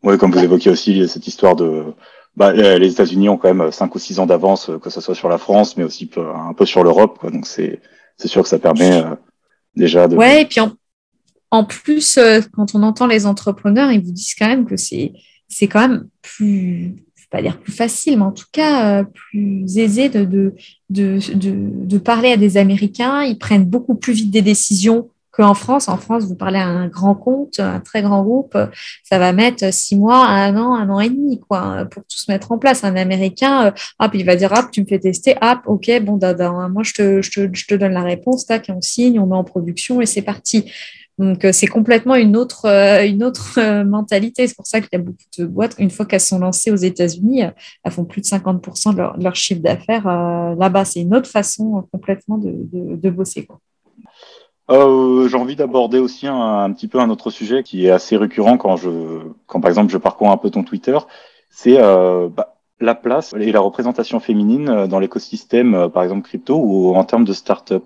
oui, 0.02 0.18
comme 0.18 0.32
vous 0.32 0.42
évoquiez 0.42 0.70
aussi 0.70 1.08
cette 1.08 1.26
histoire 1.26 1.56
de 1.56 1.84
bah, 2.36 2.52
les 2.52 2.90
États-Unis 2.90 3.28
ont 3.28 3.36
quand 3.36 3.52
même 3.52 3.70
cinq 3.72 3.94
ou 3.94 3.98
six 3.98 4.18
ans 4.18 4.26
d'avance, 4.26 4.70
que 4.82 4.90
ce 4.90 5.00
soit 5.00 5.14
sur 5.14 5.28
la 5.28 5.38
France, 5.38 5.76
mais 5.76 5.84
aussi 5.84 6.10
un 6.16 6.54
peu 6.54 6.66
sur 6.66 6.82
l'Europe. 6.82 7.18
Donc 7.30 7.46
c'est 7.46 7.80
c'est 8.16 8.28
sûr 8.28 8.42
que 8.42 8.48
ça 8.48 8.58
permet 8.58 9.02
euh, 9.02 9.14
déjà 9.76 10.08
de. 10.08 10.16
Ouais, 10.16 10.42
et 10.42 10.44
puis 10.46 10.60
en, 10.60 10.72
en 11.50 11.64
plus, 11.64 12.16
euh, 12.18 12.40
quand 12.54 12.74
on 12.74 12.82
entend 12.82 13.06
les 13.06 13.26
entrepreneurs, 13.26 13.90
ils 13.90 14.02
vous 14.02 14.12
disent 14.12 14.34
quand 14.38 14.48
même 14.48 14.64
que 14.64 14.76
c'est 14.76 15.12
c'est 15.48 15.68
quand 15.68 15.80
même 15.80 16.08
plus 16.22 17.04
pas 17.32 17.42
dire 17.42 17.58
plus 17.58 17.72
facile, 17.72 18.18
mais 18.18 18.24
en 18.24 18.32
tout 18.32 18.46
cas 18.52 19.00
euh, 19.00 19.04
plus 19.04 19.78
aisé 19.78 20.10
de, 20.10 20.24
de, 20.24 20.54
de, 20.90 21.18
de, 21.34 21.98
parler 21.98 22.32
à 22.32 22.36
des 22.36 22.58
Américains. 22.58 23.22
Ils 23.22 23.38
prennent 23.38 23.64
beaucoup 23.64 23.94
plus 23.94 24.12
vite 24.12 24.30
des 24.30 24.42
décisions 24.42 25.08
qu'en 25.32 25.54
France. 25.54 25.88
En 25.88 25.96
France, 25.96 26.24
vous 26.24 26.36
parlez 26.36 26.58
à 26.58 26.66
un 26.66 26.88
grand 26.88 27.14
compte, 27.14 27.58
un 27.58 27.80
très 27.80 28.02
grand 28.02 28.22
groupe, 28.22 28.56
ça 29.02 29.18
va 29.18 29.32
mettre 29.32 29.72
six 29.72 29.96
mois, 29.96 30.26
un 30.26 30.56
an, 30.56 30.74
un 30.74 30.88
an 30.90 31.00
et 31.00 31.08
demi, 31.08 31.40
quoi, 31.40 31.86
pour 31.90 32.02
tout 32.04 32.18
se 32.18 32.30
mettre 32.30 32.52
en 32.52 32.58
place. 32.58 32.84
Un 32.84 32.96
Américain, 32.96 33.66
euh, 33.66 33.70
hop, 33.98 34.10
il 34.14 34.24
va 34.26 34.36
dire, 34.36 34.52
hop, 34.52 34.70
tu 34.70 34.82
me 34.82 34.86
fais 34.86 34.98
tester, 34.98 35.36
hop, 35.40 35.60
ok, 35.66 35.90
bon, 36.02 36.18
dans 36.18 36.68
moi, 36.68 36.82
je 36.82 36.92
te, 36.92 37.22
je, 37.22 37.30
te, 37.30 37.48
je 37.52 37.66
te 37.66 37.74
donne 37.74 37.92
la 37.92 38.02
réponse, 38.02 38.46
tac, 38.46 38.70
on 38.74 38.80
signe, 38.82 39.18
on 39.18 39.26
met 39.26 39.36
en 39.36 39.44
production 39.44 40.00
et 40.00 40.06
c'est 40.06 40.22
parti. 40.22 40.70
Donc, 41.18 41.44
euh, 41.44 41.52
c'est 41.52 41.66
complètement 41.66 42.14
une 42.14 42.36
autre, 42.36 42.66
euh, 42.66 43.06
une 43.06 43.24
autre 43.24 43.82
mentalité. 43.84 44.46
C'est 44.46 44.56
pour 44.56 44.66
ça 44.66 44.80
qu'il 44.80 44.90
y 44.92 44.96
a 44.96 44.98
beaucoup 44.98 45.18
de 45.38 45.46
boîtes, 45.46 45.76
une 45.78 45.90
fois 45.90 46.04
qu'elles 46.04 46.20
sont 46.20 46.38
lancées 46.38 46.70
aux 46.70 46.76
États-Unis, 46.76 47.42
elles 47.84 47.92
font 47.92 48.04
plus 48.04 48.20
de 48.20 48.26
50% 48.26 48.92
de 48.92 48.98
leur, 48.98 49.16
leur 49.18 49.36
chiffre 49.36 49.62
d'affaires 49.62 50.06
là-bas. 50.58 50.84
C'est 50.84 51.00
une 51.00 51.14
autre 51.14 51.28
façon 51.30 51.86
complètement 51.90 52.36
de, 52.38 52.50
de, 52.50 52.96
de 52.96 53.10
bosser. 53.10 53.46
Quoi. 53.46 53.60
Euh, 54.72 55.28
j'ai 55.28 55.36
envie 55.36 55.54
d'aborder 55.54 55.98
aussi 55.98 56.26
un, 56.26 56.72
petit 56.72 56.88
peu 56.88 56.98
un 56.98 57.10
autre 57.10 57.30
sujet 57.30 57.62
qui 57.62 57.86
est 57.86 57.90
assez 57.90 58.16
récurrent 58.16 58.56
quand 58.56 58.76
je, 58.76 58.88
quand 59.46 59.60
par 59.60 59.68
exemple 59.68 59.92
je 59.92 59.98
parcours 59.98 60.30
un 60.30 60.38
peu 60.38 60.48
ton 60.48 60.62
Twitter, 60.62 60.98
c'est 61.50 61.76
euh, 61.78 62.28
bah, 62.30 62.56
la 62.80 62.94
place 62.94 63.34
et 63.38 63.52
la 63.52 63.60
représentation 63.60 64.18
féminine 64.18 64.68
euh, 64.70 64.86
dans 64.86 64.98
l'écosystème, 64.98 65.74
euh, 65.74 65.88
par 65.88 66.02
exemple 66.02 66.26
crypto 66.26 66.56
ou 66.56 66.94
en 66.94 67.04
termes 67.04 67.24
de 67.24 67.34
start-up. 67.34 67.84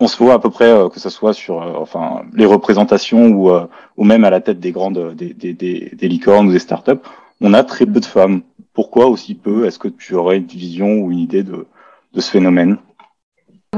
On 0.00 0.08
se 0.08 0.16
voit 0.16 0.34
à 0.34 0.38
peu 0.40 0.50
près 0.50 0.74
que 0.92 0.98
ce 0.98 1.08
soit 1.08 1.32
sur, 1.32 1.58
enfin, 1.80 2.24
les 2.34 2.46
représentations 2.46 3.28
ou, 3.28 3.52
ou 3.96 4.04
même 4.04 4.24
à 4.24 4.30
la 4.30 4.40
tête 4.40 4.58
des 4.58 4.72
grandes, 4.72 5.14
des, 5.14 5.32
des, 5.32 5.52
des, 5.54 5.92
des 5.94 6.08
licornes 6.08 6.48
ou 6.48 6.52
des 6.52 6.58
start-up, 6.58 7.06
on 7.40 7.54
a 7.54 7.62
très 7.62 7.86
peu 7.86 8.00
de 8.00 8.04
femmes. 8.04 8.42
Pourquoi 8.72 9.06
aussi 9.06 9.36
peu? 9.36 9.66
Est-ce 9.66 9.78
que 9.78 9.86
tu 9.86 10.16
aurais 10.16 10.38
une 10.38 10.46
vision 10.46 10.98
ou 10.98 11.12
une 11.12 11.20
idée 11.20 11.44
de, 11.44 11.68
de 12.12 12.20
ce 12.20 12.28
phénomène? 12.28 12.78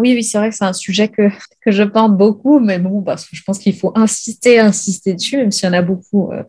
Oui, 0.00 0.14
oui, 0.14 0.22
c'est 0.22 0.38
vrai 0.38 0.50
que 0.50 0.56
c'est 0.56 0.64
un 0.64 0.72
sujet 0.72 1.08
que, 1.08 1.28
que 1.64 1.70
je 1.70 1.82
parle 1.82 2.16
beaucoup, 2.16 2.58
mais 2.60 2.78
bon, 2.78 3.02
parce 3.02 3.24
que 3.26 3.36
je 3.36 3.42
pense 3.42 3.58
qu'il 3.58 3.76
faut 3.76 3.92
insister, 3.94 4.58
insister 4.58 5.14
dessus, 5.14 5.36
même 5.36 5.50
s'il 5.50 5.66
y 5.66 5.70
en 5.70 5.74
a 5.74 5.82
beaucoup 5.82 6.30
euh, 6.32 6.42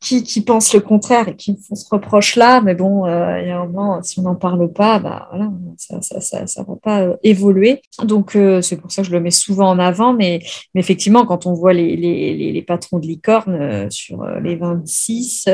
qui, 0.00 0.22
qui 0.22 0.42
pensent 0.42 0.74
le 0.74 0.80
contraire 0.80 1.28
et 1.28 1.36
qui 1.36 1.52
me 1.52 1.56
font 1.56 1.74
ce 1.74 1.88
reproche-là. 1.90 2.60
Mais 2.60 2.74
bon, 2.74 3.06
euh, 3.06 3.40
il 3.40 3.48
y 3.48 3.50
a 3.50 3.58
un 3.58 3.66
moment, 3.66 4.02
si 4.02 4.18
on 4.18 4.22
n'en 4.22 4.34
parle 4.34 4.70
pas, 4.72 4.98
bah, 4.98 5.28
voilà, 5.30 5.50
ça 5.78 5.96
ne 5.96 6.02
ça, 6.02 6.46
ça, 6.46 6.62
va 6.62 6.76
pas 6.82 7.02
euh, 7.02 7.16
évoluer. 7.22 7.80
Donc, 8.02 8.36
c'est 8.60 8.76
pour 8.76 8.92
ça 8.92 9.02
que 9.02 9.08
je 9.08 9.12
le 9.12 9.20
mets 9.20 9.30
souvent 9.30 9.70
en 9.70 9.78
avant. 9.78 10.12
Mais, 10.12 10.40
effectivement, 10.74 11.24
quand 11.24 11.46
on 11.46 11.54
voit 11.54 11.72
les, 11.72 11.96
les, 11.96 12.52
les, 12.52 12.62
patrons 12.62 12.98
de 12.98 13.06
licorne 13.06 13.90
sur 13.90 14.24
les 14.42 14.56
26, 14.56 15.48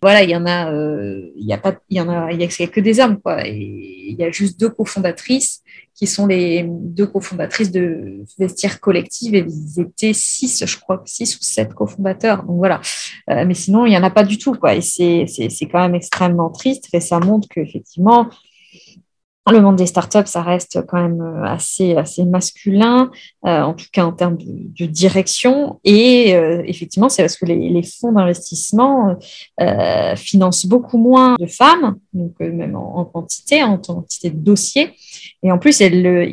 voilà, 0.00 0.22
il 0.22 0.30
y 0.30 0.36
en 0.36 0.46
a, 0.46 0.70
a 0.70 1.58
pas, 1.58 1.74
y 1.90 2.00
en 2.00 2.08
a, 2.08 2.32
y 2.32 2.44
a 2.44 2.66
que 2.66 2.80
des 2.80 3.00
hommes, 3.00 3.20
quoi. 3.20 3.42
Il 3.46 4.16
y 4.18 4.24
a 4.24 4.30
juste 4.30 4.58
deux 4.58 4.70
cofondatrices 4.70 5.62
qui 6.00 6.06
sont 6.06 6.26
les 6.26 6.64
deux 6.66 7.06
cofondatrices 7.06 7.70
de 7.70 8.24
Vestiaire 8.38 8.80
Collective 8.80 9.34
et 9.34 9.44
ils 9.46 9.80
étaient 9.82 10.14
six, 10.14 10.64
je 10.64 10.78
crois, 10.78 11.02
six 11.04 11.36
ou 11.36 11.42
sept 11.42 11.74
cofondateurs. 11.74 12.42
Donc 12.44 12.56
voilà. 12.56 12.80
Euh, 13.28 13.44
mais 13.44 13.52
sinon, 13.52 13.84
il 13.84 13.90
n'y 13.90 13.98
en 13.98 14.02
a 14.02 14.08
pas 14.08 14.22
du 14.22 14.38
tout, 14.38 14.54
quoi. 14.54 14.74
Et 14.74 14.80
c'est 14.80 15.26
quand 15.70 15.80
même 15.80 15.94
extrêmement 15.94 16.48
triste 16.48 16.88
et 16.94 17.00
ça 17.00 17.20
montre 17.20 17.48
qu'effectivement, 17.50 18.30
le 19.48 19.60
monde 19.60 19.76
des 19.76 19.86
startups, 19.86 20.26
ça 20.26 20.42
reste 20.42 20.84
quand 20.86 21.00
même 21.00 21.20
euh, 21.20 21.44
assez, 21.44 21.96
assez 21.96 22.24
masculin, 22.24 23.10
euh, 23.46 23.62
en 23.62 23.74
tout 23.74 23.86
cas 23.92 24.04
en 24.04 24.12
termes 24.12 24.36
de, 24.36 24.86
direction. 24.86 25.80
Et 25.84 26.34
euh, 26.34 26.62
effectivement, 26.66 27.08
c'est 27.08 27.22
parce 27.22 27.36
que 27.36 27.46
les, 27.46 27.82
fonds 27.82 28.12
d'investissement 28.12 29.16
financent 30.16 30.66
beaucoup 30.66 30.98
moins 30.98 31.36
de 31.38 31.46
femmes, 31.46 31.96
donc 32.12 32.38
même 32.40 32.76
en, 32.76 33.04
quantité, 33.04 33.62
en 33.62 33.78
quantité 33.78 34.30
de 34.30 34.36
dossiers. 34.36 34.92
Et 35.42 35.50
en 35.50 35.58
plus, 35.58 35.82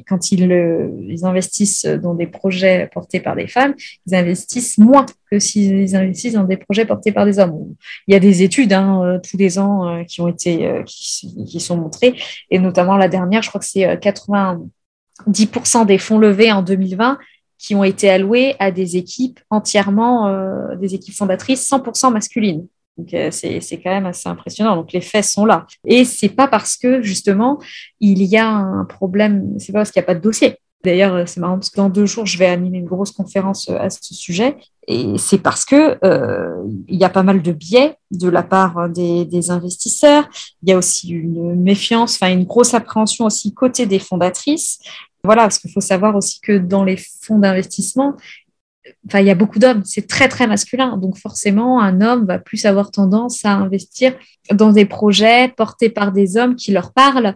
quand 0.08 0.32
ils, 0.32 1.24
investissent 1.24 1.86
dans 1.86 2.14
des 2.14 2.28
projets 2.28 2.90
portés 2.94 3.22
par 3.22 3.36
des 3.36 3.48
femmes, 3.48 3.74
ils 4.06 4.16
investissent 4.16 4.78
moins 4.78 5.06
que 5.32 5.40
s'ils 5.40 5.96
investissent 5.96 6.34
dans 6.34 6.44
des 6.44 6.58
projets 6.58 6.86
portés 6.86 7.12
par 7.12 7.26
des 7.26 7.40
hommes. 7.40 7.74
Il 8.08 8.14
y 8.14 8.18
a 8.18 8.20
des 8.20 8.44
études 8.44 8.74
hein, 8.74 9.20
tous 9.30 9.38
les 9.38 9.58
ans 9.58 10.04
qui 10.06 10.20
ont 10.22 10.28
été 10.28 10.84
qui 10.86 11.60
sont 11.60 11.78
montrées, 11.78 12.16
et 12.52 12.60
notamment 12.60 12.97
la 12.98 13.08
dernière, 13.08 13.42
je 13.42 13.50
crois 13.50 13.60
que 13.60 13.66
c'est 13.66 13.98
90% 13.98 14.62
euh, 15.28 15.86
des 15.86 15.98
fonds 15.98 16.20
levés 16.20 16.52
en 16.52 16.62
2020 16.62 17.18
qui 17.58 17.76
ont 17.76 17.84
été 17.84 18.10
alloués 18.10 18.56
à 18.60 18.72
des 18.72 18.98
équipes 18.98 19.40
entièrement, 19.50 20.28
euh, 20.28 20.76
des 20.76 20.94
équipes 20.94 21.16
fondatrices 21.16 21.68
100% 21.70 22.12
masculines. 22.14 22.68
Donc 22.98 23.14
euh, 23.14 23.30
c'est 23.32 23.82
quand 23.82 23.92
même 23.92 24.06
assez 24.06 24.28
impressionnant. 24.28 24.76
Donc 24.76 24.92
les 24.92 25.02
faits 25.02 25.26
sont 25.26 25.46
là. 25.46 25.66
Et 25.86 26.06
c'est 26.06 26.30
pas 26.30 26.48
parce 26.48 26.78
que 26.78 27.02
justement 27.02 27.60
il 28.00 28.24
y 28.24 28.38
a 28.38 28.48
un 28.48 28.86
problème, 28.86 29.56
c'est 29.60 29.72
pas 29.72 29.80
parce 29.80 29.92
qu'il 29.92 30.00
n'y 30.02 30.06
a 30.06 30.08
pas 30.08 30.16
de 30.16 30.22
dossier. 30.22 30.58
D'ailleurs, 30.88 31.16
euh, 31.16 31.24
c'est 31.26 31.42
marrant 31.42 31.56
parce 31.56 31.70
que 31.70 31.76
dans 31.76 31.90
deux 31.90 32.06
jours, 32.06 32.26
je 32.26 32.38
vais 32.38 32.46
animer 32.46 32.78
une 32.78 32.86
grosse 32.86 33.12
conférence 33.12 33.68
euh, 33.68 33.78
à 33.78 33.90
ce 33.90 34.14
sujet. 34.14 34.56
Et 34.88 35.18
c'est 35.18 35.38
parce 35.38 35.66
que 35.66 35.98
euh, 36.06 36.64
y 36.88 37.04
a 37.04 37.10
pas 37.10 37.24
mal 37.24 37.42
de 37.42 37.52
biais 37.52 37.98
de 38.12 38.30
la 38.30 38.42
part 38.42 38.88
des, 38.88 39.52
investisseurs. 39.52 40.30
Il 40.64 40.70
y 40.70 40.72
a 40.72 40.78
aussi 40.78 41.10
une 41.10 41.62
méfiance, 41.62 42.22
une 42.22 42.46
grosse 42.46 42.74
appréhension 42.74 43.26
aussi 43.26 43.54
côté 43.54 43.86
des 43.86 44.00
fondatrices. 44.00 44.80
Voilà, 45.26 45.42
parce 45.42 45.60
qu'il 45.60 45.72
faut 45.72 45.82
savoir 45.82 46.16
aussi 46.16 46.40
que 46.40 46.58
dans 46.58 46.86
les 46.86 46.96
fonds 46.96 47.40
d'investissement, 47.40 48.16
il 49.14 49.26
y 49.26 49.30
a 49.30 49.36
beaucoup 49.36 49.60
d'hommes, 49.60 49.84
c'est 49.84 50.08
très 50.08 50.30
très 50.30 50.48
masculin. 50.48 50.96
Donc 50.96 51.18
forcément, 51.18 51.82
un 51.82 52.00
homme 52.00 52.26
va 52.26 52.40
plus 52.40 52.66
avoir 52.66 52.92
tendance 52.92 53.44
à 53.44 53.52
investir 53.52 54.16
dans 54.54 54.72
des 54.72 54.86
projets 54.86 55.50
portés 55.50 55.90
par 55.90 56.14
des 56.14 56.38
hommes 56.38 56.56
qui 56.56 56.72
leur 56.72 56.94
parlent 56.94 57.36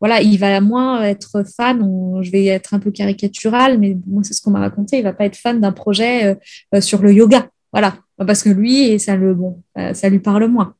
voilà, 0.00 0.22
il 0.22 0.38
va 0.38 0.60
moins 0.60 1.02
être 1.02 1.44
fan, 1.56 1.80
je 2.22 2.30
vais 2.30 2.46
être 2.46 2.74
un 2.74 2.78
peu 2.78 2.90
caricatural, 2.90 3.78
mais 3.78 3.96
c'est 4.22 4.32
ce 4.32 4.42
qu'on 4.42 4.50
m'a 4.50 4.60
raconté, 4.60 4.98
il 4.98 5.02
va 5.02 5.12
pas 5.12 5.24
être 5.24 5.36
fan 5.36 5.60
d'un 5.60 5.72
projet 5.72 6.24
euh, 6.26 6.34
euh, 6.74 6.80
sur 6.80 7.02
le 7.02 7.12
yoga. 7.12 7.48
Voilà, 7.72 7.96
parce 8.16 8.42
que 8.42 8.48
lui, 8.48 8.98
ça, 8.98 9.16
le, 9.16 9.36
euh, 9.76 9.92
ça 9.92 10.08
lui 10.08 10.20
parle 10.20 10.46
moins. 10.46 10.74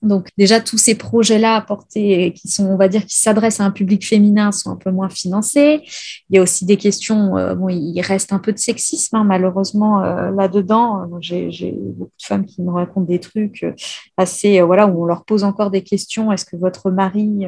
Donc 0.00 0.28
déjà, 0.38 0.60
tous 0.60 0.78
ces 0.78 0.94
projets-là 0.94 1.56
apportés, 1.56 2.32
qui 2.36 2.46
sont, 2.46 2.66
on 2.66 2.76
va 2.76 2.86
dire, 2.86 3.04
qui 3.04 3.16
s'adressent 3.16 3.58
à 3.58 3.64
un 3.64 3.72
public 3.72 4.06
féminin, 4.06 4.52
sont 4.52 4.70
un 4.70 4.76
peu 4.76 4.92
moins 4.92 5.08
financés. 5.08 5.80
Il 6.30 6.36
y 6.36 6.38
a 6.38 6.42
aussi 6.42 6.64
des 6.64 6.76
questions, 6.76 7.32
bon, 7.56 7.68
il 7.68 8.00
reste 8.02 8.32
un 8.32 8.38
peu 8.38 8.52
de 8.52 8.58
sexisme, 8.58 9.16
hein, 9.16 9.24
malheureusement, 9.24 9.98
là-dedans. 10.30 11.10
J'ai 11.20 11.72
beaucoup 11.72 12.12
de 12.16 12.24
femmes 12.24 12.46
qui 12.46 12.62
me 12.62 12.70
racontent 12.70 13.06
des 13.06 13.18
trucs 13.18 13.66
assez, 14.16 14.60
voilà, 14.60 14.86
on 14.86 15.04
leur 15.04 15.24
pose 15.24 15.42
encore 15.42 15.72
des 15.72 15.82
questions. 15.82 16.30
Est-ce 16.30 16.44
que 16.44 16.56
votre 16.56 16.92
mari 16.92 17.44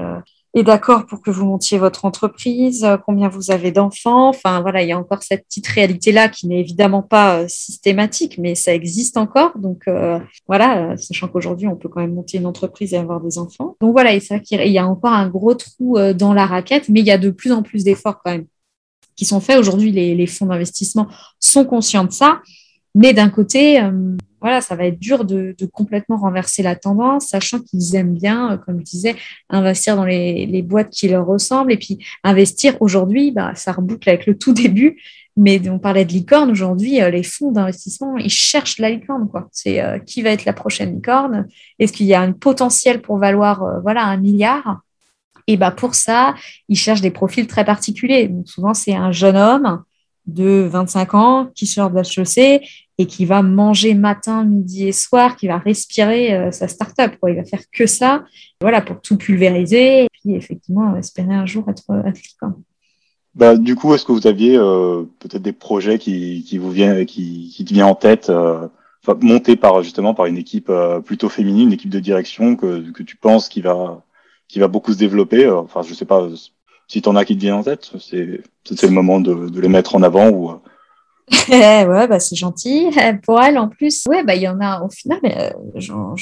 est 0.55 0.63
d'accord 0.65 1.07
pour 1.07 1.23
que 1.23 1.31
vous 1.31 1.47
montiez 1.47 1.79
votre 1.79 2.05
entreprise, 2.05 2.85
euh, 2.85 2.97
combien 2.97 3.29
vous 3.29 3.51
avez 3.51 3.71
d'enfants. 3.71 4.29
Enfin, 4.29 4.61
voilà, 4.61 4.83
il 4.83 4.89
y 4.89 4.93
a 4.93 4.99
encore 4.99 5.23
cette 5.23 5.45
petite 5.47 5.69
réalité-là 5.69 6.29
qui 6.29 6.49
n'est 6.49 6.61
évidemment 6.61 7.03
pas 7.03 7.41
euh, 7.41 7.45
systématique, 7.49 8.37
mais 8.39 8.55
ça 8.55 8.75
existe 8.75 9.17
encore. 9.17 9.57
Donc, 9.59 9.83
euh, 9.87 10.19
voilà, 10.49 10.97
sachant 10.97 11.29
qu'aujourd'hui, 11.29 11.69
on 11.69 11.77
peut 11.77 11.89
quand 11.89 12.01
même 12.01 12.15
monter 12.15 12.39
une 12.39 12.47
entreprise 12.47 12.95
et 12.95 12.97
avoir 12.97 13.21
des 13.21 13.39
enfants. 13.39 13.77
Donc, 13.81 13.93
voilà, 13.93 14.19
qu'il 14.19 14.67
y 14.67 14.79
a 14.79 14.87
encore 14.87 15.13
un 15.13 15.29
gros 15.29 15.55
trou 15.55 15.99
dans 16.15 16.33
la 16.35 16.47
raquette, 16.47 16.89
mais 16.89 17.01
il 17.01 17.07
y 17.07 17.13
a 17.13 17.19
de 17.19 17.31
plus 17.31 17.53
en 17.53 17.63
plus 17.63 17.85
d'efforts 17.85 18.21
quand 18.25 18.33
même 18.33 18.47
qui 19.17 19.25
sont 19.25 19.41
faits. 19.41 19.59
Aujourd'hui, 19.59 19.93
les 19.93 20.27
fonds 20.27 20.47
d'investissement 20.47 21.07
sont 21.39 21.65
conscients 21.65 22.05
de 22.05 22.13
ça. 22.13 22.41
Mais 22.95 23.13
d'un 23.13 23.29
côté, 23.29 23.81
voilà, 24.41 24.61
ça 24.61 24.75
va 24.75 24.87
être 24.87 24.99
dur 24.99 25.25
de, 25.25 25.55
complètement 25.73 26.17
renverser 26.17 26.63
la 26.63 26.77
tendance, 26.77 27.29
sachant 27.29 27.61
qu'ils 27.61 27.95
aiment 27.95 28.15
bien, 28.15 28.53
euh, 28.53 28.57
comme 28.57 28.79
je 28.81 28.85
disais, 28.85 29.17
investir 29.49 29.97
dans 29.97 30.05
les, 30.05 30.63
boîtes 30.63 30.91
qui 30.91 31.09
leur 31.09 31.27
ressemblent. 31.27 31.73
Et 31.73 31.77
puis, 31.77 31.99
investir 32.25 32.77
aujourd'hui, 32.81 33.31
bah, 33.31 33.55
ça 33.55 33.73
reboucle 33.73 34.09
avec 34.09 34.27
le 34.27 34.37
tout 34.37 34.53
début. 34.53 35.01
Mais 35.37 35.61
on 35.69 35.79
parlait 35.79 36.05
de 36.05 36.13
licorne 36.13 36.51
aujourd'hui, 36.51 37.01
euh, 37.01 37.11
les 37.11 37.23
fonds 37.23 37.53
d'investissement, 37.53 38.17
ils 38.17 38.31
cherchent 38.31 38.79
la 38.79 38.91
licorne. 38.91 39.29
C'est 39.53 39.81
euh, 39.81 39.99
qui 39.99 40.23
va 40.23 40.31
être 40.31 40.45
la 40.45 40.53
prochaine 40.53 40.95
licorne? 40.95 41.47
Est-ce 41.79 41.93
qu'il 41.93 42.07
y 42.07 42.15
a 42.15 42.21
un 42.21 42.33
potentiel 42.33 43.01
pour 43.01 43.19
valoir 43.19 43.81
voilà, 43.83 44.05
un 44.05 44.17
milliard? 44.17 44.81
Et 45.47 45.57
bah, 45.57 45.71
pour 45.71 45.95
ça, 45.95 46.35
ils 46.69 46.77
cherchent 46.77 47.01
des 47.01 47.11
profils 47.11 47.47
très 47.47 47.65
particuliers. 47.65 48.31
Souvent, 48.45 48.75
c'est 48.75 48.95
un 48.95 49.13
jeune 49.13 49.37
homme 49.37 49.83
de 50.27 50.69
25 50.71 51.15
ans 51.15 51.49
qui 51.55 51.67
sort 51.67 51.91
de 51.91 51.97
la 51.97 52.05
chaussée 52.05 52.61
et 53.01 53.07
qui 53.07 53.25
va 53.25 53.41
manger 53.41 53.95
matin, 53.95 54.45
midi 54.45 54.89
et 54.89 54.93
soir, 54.93 55.37
qui 55.37 55.47
va 55.49 55.59
respirer 55.59 56.35
euh, 56.35 56.51
sa 56.51 56.69
start-up. 56.69 57.15
Quoi. 57.19 57.31
Il 57.31 57.37
va 57.37 57.45
faire 57.45 57.63
que 57.73 57.87
ça, 57.87 58.25
voilà, 58.61 58.83
pour 58.83 59.01
tout 59.01 59.17
pulvériser 59.17 60.05
et 60.05 60.09
puis 60.13 60.35
effectivement 60.35 60.95
espérer 60.97 61.35
un 61.35 61.47
jour 61.47 61.65
être, 61.69 61.85
être 62.07 62.21
bah, 63.35 63.57
du 63.57 63.77
coup, 63.77 63.95
est-ce 63.95 64.05
que 64.05 64.13
vous 64.13 64.27
aviez 64.27 64.57
euh, 64.57 65.05
peut-être 65.21 65.43
des 65.43 65.53
projets 65.53 65.99
qui, 65.99 66.45
qui 66.47 66.59
vous 66.59 66.71
viennent, 66.71 67.07
qui, 67.07 67.65
te 67.67 67.73
viennent 67.73 67.87
en 67.87 67.95
tête, 67.95 68.29
euh, 68.29 68.67
montés 69.23 69.57
par 69.57 69.83
justement 69.83 70.15
par 70.15 70.27
une 70.27 70.37
équipe 70.37 70.69
euh, 70.69 71.01
plutôt 71.01 71.29
féminine, 71.29 71.69
une 71.69 71.73
équipe 71.73 71.91
de 71.91 72.01
direction 72.01 72.57
que, 72.57 72.91
que 72.91 73.03
tu 73.03 73.17
penses 73.17 73.49
qui 73.49 73.61
va 73.61 74.05
qui 74.49 74.59
va 74.59 74.69
beaucoup 74.69 74.93
se 74.93 74.99
développer. 74.99 75.49
Enfin, 75.49 75.83
je 75.83 75.95
sais 75.95 76.05
pas 76.05 76.29
si 76.89 77.03
tu 77.03 77.09
en 77.09 77.17
as 77.17 77.25
qui 77.25 77.37
te 77.37 77.41
viennent 77.41 77.55
en 77.55 77.63
tête, 77.63 77.93
c'est 78.01 78.43
c'est 78.65 78.87
le 78.87 78.93
moment 78.93 79.21
de, 79.21 79.49
de 79.49 79.61
les 79.61 79.69
mettre 79.69 79.95
en 79.95 80.03
avant 80.03 80.31
ou 80.31 80.51
ouais, 81.49 82.09
bah, 82.09 82.19
c'est 82.19 82.37
gentil. 82.37 82.89
Pour 83.23 83.41
elle, 83.41 83.59
en 83.59 83.69
plus, 83.69 84.05
ouais, 84.09 84.25
bah, 84.25 84.35
il 84.35 84.43
y 84.43 84.49
en 84.49 84.61
a 84.61 84.83
au 84.83 84.91
final, 84.91 85.19
mais 85.23 85.37
euh, 85.39 85.51
j'en, 85.77 86.15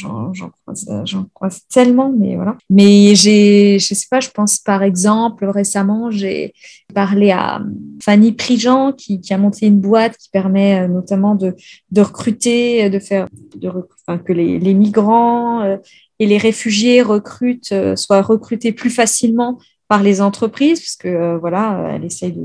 croise, 0.65 0.87
euh, 0.91 1.05
croise, 1.35 1.63
tellement, 1.69 2.13
mais 2.17 2.37
voilà. 2.37 2.57
Mais 2.69 3.15
j'ai, 3.15 3.79
je 3.79 3.95
sais 3.95 4.07
pas, 4.11 4.21
je 4.21 4.31
pense 4.31 4.59
par 4.59 4.83
exemple, 4.83 5.47
récemment, 5.47 6.11
j'ai 6.11 6.53
parlé 6.95 7.31
à 7.31 7.63
Fanny 8.03 8.33
Prigent 8.33 8.93
qui, 8.93 9.21
qui 9.21 9.33
a 9.33 9.39
monté 9.39 9.67
une 9.67 9.81
boîte 9.81 10.17
qui 10.19 10.29
permet 10.31 10.81
euh, 10.81 10.89
notamment 10.89 11.35
de, 11.35 11.57
de 11.91 12.01
recruter, 12.01 12.91
de 12.91 12.99
faire, 12.99 13.27
de, 13.57 13.71
enfin, 14.07 14.19
que 14.19 14.33
les, 14.33 14.59
les 14.59 14.75
migrants 14.75 15.79
et 16.19 16.27
les 16.27 16.39
réfugiés 16.39 17.03
recrutent, 17.03 17.75
soient 17.97 18.23
recrutés 18.23 18.73
plus 18.73 18.91
facilement 18.91 19.59
par 19.89 20.03
les 20.03 20.21
entreprises, 20.21 20.81
parce 20.81 20.97
que 20.97 21.39
voilà, 21.39 21.93
elle 21.95 22.05
essaye 22.05 22.33
de 22.33 22.43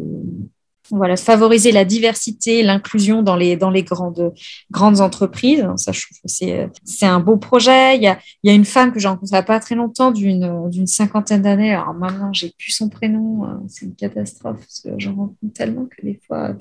voilà, 0.95 1.17
favoriser 1.17 1.71
la 1.71 1.85
diversité, 1.85 2.61
l'inclusion 2.61 3.23
dans 3.23 3.35
les, 3.35 3.57
grandes, 3.57 5.01
entreprises. 5.01 5.65
Ça, 5.77 5.91
je 5.91 6.01
trouve 6.01 6.17
que 6.21 6.69
c'est, 6.85 7.05
un 7.05 7.19
beau 7.19 7.37
projet. 7.37 7.97
Il 7.97 8.03
y 8.03 8.07
a, 8.49 8.53
une 8.53 8.65
femme 8.65 8.91
que 8.91 8.99
j'ai 8.99 9.07
rencontrée 9.07 9.33
il 9.33 9.35
n'y 9.35 9.39
a 9.39 9.43
pas 9.43 9.59
très 9.59 9.73
longtemps, 9.73 10.11
d'une, 10.11 10.85
cinquantaine 10.85 11.41
d'années. 11.41 11.73
Alors 11.73 11.95
maintenant, 11.95 12.31
j'ai 12.31 12.53
plus 12.57 12.71
son 12.71 12.89
prénom. 12.89 13.45
Euh, 13.45 13.47
c'est 13.67 13.85
une 13.85 13.95
catastrophe 13.95 14.59
parce 14.59 14.81
que 14.81 14.89
j'en 14.97 15.15
rencontre 15.15 15.53
tellement 15.55 15.85
que 15.85 16.05
des 16.05 16.19
fois, 16.27 16.55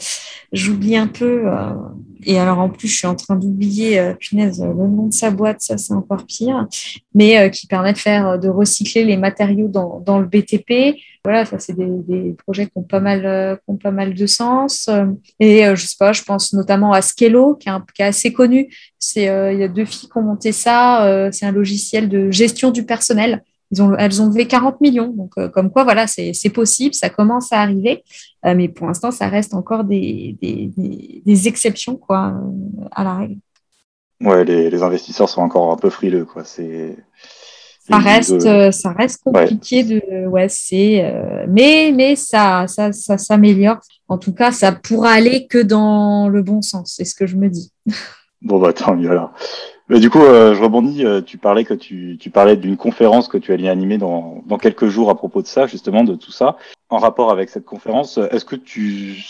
j'oublie 0.52 0.96
un 0.96 1.08
peu. 1.08 1.42
Euh. 1.46 1.74
Et 2.24 2.38
alors, 2.38 2.58
en 2.58 2.70
plus, 2.70 2.88
je 2.88 2.96
suis 2.96 3.06
en 3.06 3.14
train 3.14 3.36
d'oublier, 3.36 3.98
euh, 3.98 4.14
punaise, 4.14 4.62
le 4.62 4.86
nom 4.86 5.08
de 5.08 5.12
sa 5.12 5.30
boîte. 5.30 5.60
Ça, 5.60 5.76
c'est 5.76 5.92
encore 5.92 6.24
pire. 6.24 6.66
Mais 7.14 7.50
qui 7.50 7.66
permet 7.66 7.92
de 7.92 7.98
faire, 7.98 8.38
de 8.38 8.48
recycler 8.48 9.04
les 9.04 9.18
matériaux 9.18 9.68
dans 9.68 10.18
le 10.18 10.26
BTP 10.26 10.96
voilà, 11.24 11.44
ça 11.44 11.60
c'est 11.60 11.74
des, 11.74 12.34
projets 12.44 12.66
qui 12.66 12.72
ont 12.74 12.82
pas 12.82 12.98
mal, 12.98 13.24
euh, 13.24 13.54
qui 13.54 13.62
ont 13.68 13.76
pas 13.76 13.92
mal 13.92 14.12
de 14.12 14.26
sens. 14.26 14.90
Et 15.38 15.64
euh, 15.64 15.76
je 15.76 15.86
sais 15.86 15.96
pas, 15.98 16.12
je 16.12 16.22
pense 16.24 16.52
notamment 16.52 16.92
à 16.92 17.00
Skello, 17.00 17.54
qui 17.54 17.68
est, 17.68 17.72
un, 17.72 17.84
qui 17.94 18.02
est 18.02 18.06
assez 18.06 18.32
connu. 18.32 18.74
C'est, 18.98 19.28
euh, 19.28 19.52
il 19.52 19.60
y 19.60 19.62
a 19.62 19.68
deux 19.68 19.84
filles 19.84 20.08
qui 20.08 20.18
ont 20.18 20.22
monté 20.22 20.50
ça. 20.50 21.30
c'est 21.30 21.46
un 21.46 21.52
logiciel 21.52 22.08
de 22.08 22.30
gestion 22.30 22.72
du 22.72 22.84
personnel. 22.84 23.44
Elles 23.98 24.20
ont 24.20 24.26
levé 24.26 24.46
40 24.46 24.80
millions. 24.80 25.08
Donc, 25.08 25.32
comme 25.52 25.70
quoi, 25.70 25.84
voilà, 25.84 26.06
c'est, 26.06 26.52
possible, 26.52 26.94
ça 26.94 27.08
commence 27.08 27.52
à 27.52 27.60
arriver. 27.60 28.02
mais 28.44 28.68
pour 28.68 28.86
l'instant, 28.88 29.10
ça 29.10 29.28
reste 29.28 29.54
encore 29.54 29.84
des, 29.84 30.36
exceptions 31.46 31.96
quoi, 31.96 32.34
à 32.90 33.04
la 33.04 33.14
règle. 33.14 33.36
Ouais, 34.20 34.44
les, 34.44 34.70
les, 34.70 34.82
investisseurs 34.82 35.28
sont 35.28 35.40
encore 35.40 35.72
un 35.72 35.76
peu 35.76 35.90
frileux, 35.90 36.24
quoi. 36.24 36.44
C'est 36.44 36.96
ça 37.88 37.98
reste, 37.98 38.46
euh, 38.46 38.70
ça 38.70 38.92
reste 38.92 39.24
compliqué 39.24 39.82
de, 39.82 40.26
ouais, 40.26 40.48
c'est, 40.48 41.04
euh, 41.04 41.46
mais, 41.48 41.92
mais 41.92 42.14
ça, 42.14 42.66
ça, 42.68 42.92
ça 42.92 43.18
s'améliore. 43.18 43.78
En 44.08 44.18
tout 44.18 44.32
cas, 44.32 44.52
ça 44.52 44.70
pourra 44.70 45.10
aller 45.10 45.46
que 45.48 45.58
dans 45.58 46.28
le 46.28 46.42
bon 46.42 46.62
sens. 46.62 46.94
C'est 46.96 47.04
ce 47.04 47.14
que 47.14 47.26
je 47.26 47.36
me 47.36 47.48
dis. 47.48 47.72
Bon, 48.44 48.58
bah, 48.58 48.72
tant 48.72 48.96
mieux 48.96 49.08
alors. 49.08 49.30
Mais 49.88 50.00
du 50.00 50.10
coup, 50.10 50.18
euh, 50.18 50.52
je 50.52 50.60
rebondis. 50.60 51.04
tu 51.24 51.38
parlais 51.38 51.62
que 51.62 51.74
tu, 51.74 52.18
tu 52.18 52.28
parlais 52.28 52.56
d'une 52.56 52.76
conférence 52.76 53.28
que 53.28 53.38
tu 53.38 53.52
allais 53.52 53.68
animer 53.68 53.98
dans, 53.98 54.42
dans 54.46 54.58
quelques 54.58 54.88
jours 54.88 55.10
à 55.10 55.14
propos 55.14 55.42
de 55.42 55.46
ça, 55.46 55.68
justement, 55.68 56.02
de 56.02 56.16
tout 56.16 56.32
ça. 56.32 56.56
En 56.88 56.98
rapport 56.98 57.30
avec 57.30 57.50
cette 57.50 57.64
conférence, 57.64 58.18
est-ce 58.32 58.44
que 58.44 58.56
tu, 58.56 59.24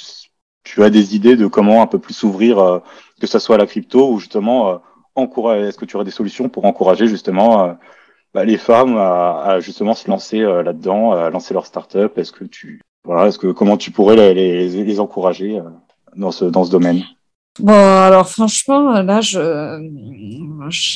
tu 0.64 0.82
as 0.82 0.88
des 0.88 1.14
idées 1.14 1.36
de 1.36 1.46
comment 1.46 1.82
un 1.82 1.86
peu 1.86 1.98
plus 1.98 2.14
s'ouvrir, 2.14 2.80
que 3.20 3.26
ce 3.26 3.38
soit 3.38 3.56
à 3.56 3.58
la 3.58 3.66
crypto 3.66 4.10
ou 4.10 4.18
justement 4.18 4.80
encourager, 5.14 5.66
est-ce 5.68 5.76
que 5.76 5.84
tu 5.84 5.96
aurais 5.96 6.06
des 6.06 6.10
solutions 6.10 6.48
pour 6.48 6.64
encourager 6.64 7.06
justement 7.06 7.76
bah, 8.34 8.44
les 8.44 8.56
femmes 8.56 8.96
à, 8.96 9.58
justement 9.60 9.94
se 9.94 10.08
lancer 10.08 10.40
euh, 10.40 10.62
là-dedans, 10.62 11.12
à 11.12 11.30
lancer 11.30 11.52
leur 11.54 11.66
start-up 11.66 12.16
Est-ce 12.16 12.32
que 12.32 12.44
tu 12.44 12.80
voilà, 13.04 13.26
est-ce 13.26 13.38
que 13.38 13.48
comment 13.48 13.76
tu 13.76 13.90
pourrais 13.90 14.14
les, 14.14 14.68
les, 14.68 15.00
encourager 15.00 15.58
euh, 15.58 15.64
dans 16.14 16.30
ce 16.30 16.44
dans 16.44 16.64
ce 16.64 16.70
domaine? 16.70 17.02
Bon, 17.58 17.74
alors 17.74 18.30
franchement, 18.30 19.02
là, 19.02 19.20
je 19.20 19.38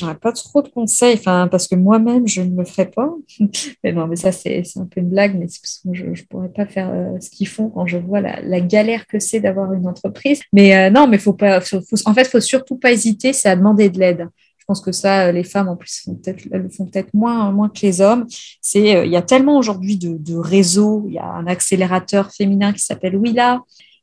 n'aurais 0.01 0.15
pas 0.15 0.31
trop 0.31 0.63
de 0.63 0.69
conseils, 0.69 1.17
parce 1.17 1.67
que 1.67 1.75
moi-même, 1.75 2.27
je 2.27 2.41
ne 2.41 2.57
le 2.57 2.65
ferai 2.65 2.89
pas. 2.89 3.13
mais 3.83 3.91
non, 3.91 4.07
mais 4.07 4.15
ça, 4.15 4.31
c'est 4.31 4.63
un 4.77 4.85
peu 4.85 5.01
une 5.01 5.09
blague, 5.09 5.37
mais 5.37 5.45
je 5.93 6.05
ne 6.05 6.15
pourrais 6.27 6.49
pas 6.49 6.65
faire 6.65 6.89
euh, 6.91 7.19
ce 7.19 7.29
qu'ils 7.29 7.47
font 7.47 7.69
quand 7.69 7.85
je 7.85 7.99
vois 7.99 8.21
la, 8.21 8.41
la 8.41 8.59
galère 8.59 9.05
que 9.05 9.19
c'est 9.19 9.39
d'avoir 9.39 9.71
une 9.73 9.87
entreprise. 9.87 10.41
Mais 10.51 10.89
non, 10.89 11.05
mais 11.07 11.19
faut 11.19 11.33
pas, 11.33 11.61
faut, 11.61 11.81
en 12.05 12.13
fait, 12.15 12.25
faut 12.25 12.39
surtout 12.39 12.77
pas 12.77 12.91
hésiter, 12.91 13.33
c'est 13.33 13.49
à 13.49 13.55
demander 13.55 13.89
de 13.89 13.99
l'aide. 13.99 14.27
Je 14.67 14.73
pense 14.73 14.81
que 14.81 14.91
ça, 14.91 15.31
les 15.31 15.45
femmes 15.45 15.69
en 15.69 15.77
plus 15.77 16.01
font 16.03 16.15
peut-être, 16.15 16.43
le 16.43 16.67
font 16.67 16.87
peut-être 16.87 17.13
moins, 17.13 17.53
moins 17.53 17.69
que 17.69 17.79
les 17.83 18.01
hommes. 18.01 18.25
C'est, 18.59 18.97
euh, 18.97 19.05
il 19.05 19.11
y 19.13 19.15
a 19.15 19.21
tellement 19.21 19.57
aujourd'hui 19.57 19.95
de, 19.95 20.17
de, 20.17 20.35
réseaux. 20.35 21.05
Il 21.07 21.13
y 21.13 21.19
a 21.19 21.25
un 21.25 21.47
accélérateur 21.47 22.33
féminin 22.33 22.73
qui 22.73 22.81
s'appelle 22.81 23.15
Willa. 23.15 23.61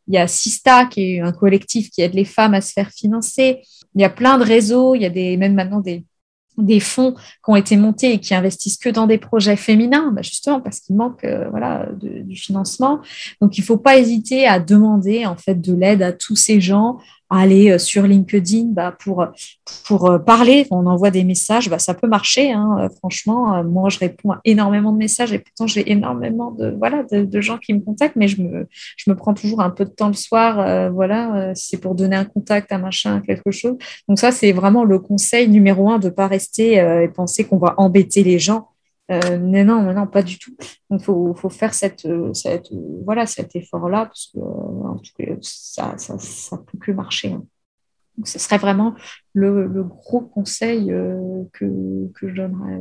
Il 0.09 0.14
y 0.14 0.16
a 0.16 0.27
Sista, 0.27 0.87
qui 0.87 1.16
est 1.16 1.20
un 1.20 1.33
collectif 1.33 1.90
qui 1.90 2.00
aide 2.00 2.14
les 2.14 2.24
femmes 2.24 2.55
à 2.55 2.62
se 2.62 2.72
faire 2.72 2.90
financer. 2.90 3.61
Il 3.94 4.00
y 4.00 4.05
a 4.05 4.09
plein 4.09 4.38
de 4.38 4.42
réseaux. 4.42 4.94
Il 4.94 5.03
y 5.03 5.05
a 5.05 5.11
des, 5.11 5.37
même 5.37 5.53
maintenant 5.53 5.81
des, 5.81 6.07
des 6.57 6.81
fonds 6.81 7.12
qui 7.12 7.48
ont 7.48 7.57
été 7.57 7.77
montés 7.77 8.12
et 8.12 8.20
qui 8.20 8.35
investissent 8.35 8.79
que 8.79 8.88
dans 8.88 9.07
des 9.07 9.18
projets 9.18 9.57
féminins, 9.57 10.12
bah, 10.12 10.22
justement 10.22 10.62
parce 10.62 10.81
qu'il 10.81 10.96
manque 10.96 11.24
euh, 11.24 11.48
voilà 11.50 11.88
du 11.92 12.37
financement. 12.37 13.00
Donc 13.40 13.59
il 13.59 13.61
ne 13.61 13.66
faut 13.66 13.77
pas 13.77 13.98
hésiter 13.98 14.46
à 14.46 14.61
demander 14.61 15.27
en 15.27 15.37
fait 15.37 15.61
de 15.61 15.74
l'aide 15.74 16.03
à 16.03 16.12
tous 16.12 16.37
ces 16.37 16.61
gens, 16.61 16.98
aller 17.31 17.71
euh, 17.71 17.79
sur 17.79 18.05
LinkedIn 18.05 18.69
bah, 18.73 18.97
pour, 18.99 19.23
euh, 19.23 20.19
parler. 20.19 20.67
On 20.71 20.87
envoie 20.87 21.11
des 21.11 21.25
messages, 21.25 21.69
bah, 21.69 21.79
ça 21.79 21.95
peut 21.95 22.07
marcher. 22.07 22.53
Hein, 22.53 22.77
euh, 22.81 22.89
franchement, 22.99 23.63
moi, 23.65 23.89
je 23.89 23.99
réponds 23.99 24.33
à 24.33 24.41
énormément 24.45 24.93
de 24.93 24.99
messages 24.99 25.33
et 25.33 25.39
pourtant, 25.39 25.67
j'ai 25.67 25.91
énormément 25.91 26.51
de, 26.51 26.75
voilà, 26.79 27.03
de, 27.03 27.41
gens 27.41 27.59
qui 27.59 27.75
me 27.75 27.81
contactent, 27.81 28.17
mais 28.17 28.29
je 28.29 28.41
me, 28.41 28.67
je 28.97 29.11
me 29.11 29.17
prends 29.17 29.35
toujours 29.35 29.61
un 29.61 29.71
peu 29.71 29.85
de 29.85 29.91
temps 29.91 30.09
le 30.09 30.15
soir. 30.15 30.91
voilà, 30.93 31.55
si 31.55 31.69
c'est 31.71 31.77
pour 31.77 31.95
donner 31.95 32.17
un 32.17 32.25
contact, 32.25 32.73
un 32.73 32.79
machin, 32.79 33.21
quelque 33.21 33.51
chose. 33.51 33.77
Donc, 34.09 34.19
ça, 34.19 34.31
c'est 34.31 34.53
vraiment 34.53 34.85
le 34.85 34.99
conseil 34.99 35.49
numéro 35.49 35.91
un 35.91 35.99
de 35.99 36.07
ne 36.07 36.11
pas 36.11 36.27
rester 36.27 36.75
et 36.75 37.09
penser 37.09 37.45
qu'on 37.45 37.59
va 37.59 37.75
embêter 37.77 38.23
les 38.23 38.39
gens. 38.39 38.69
Euh, 39.11 39.38
mais 39.38 39.64
non, 39.64 39.93
non, 39.93 40.07
pas 40.07 40.23
du 40.23 40.38
tout. 40.38 40.57
Donc, 40.88 41.01
il 41.01 41.05
faut, 41.05 41.35
faut, 41.35 41.51
faire 41.51 41.75
cette, 41.75 42.09
cette, 42.33 42.69
voilà, 43.05 43.27
cet 43.27 43.55
effort-là, 43.55 44.07
parce 44.07 44.31
que 44.33 44.38
en 44.38 44.97
tout 44.97 45.12
cas, 45.19 45.25
ça 45.43 45.95
ne 45.95 46.57
peut 46.57 46.79
que 46.79 46.93
marcher. 46.93 47.33
Hein. 47.33 47.45
Donc, 48.17 48.29
ce 48.29 48.38
serait 48.38 48.59
vraiment 48.59 48.95
le, 49.33 49.67
le 49.67 49.83
gros 49.83 50.21
conseil 50.21 50.93
euh, 50.93 51.43
que, 51.53 51.67
que, 52.14 52.29
je 52.29 52.35
donnerais. 52.35 52.79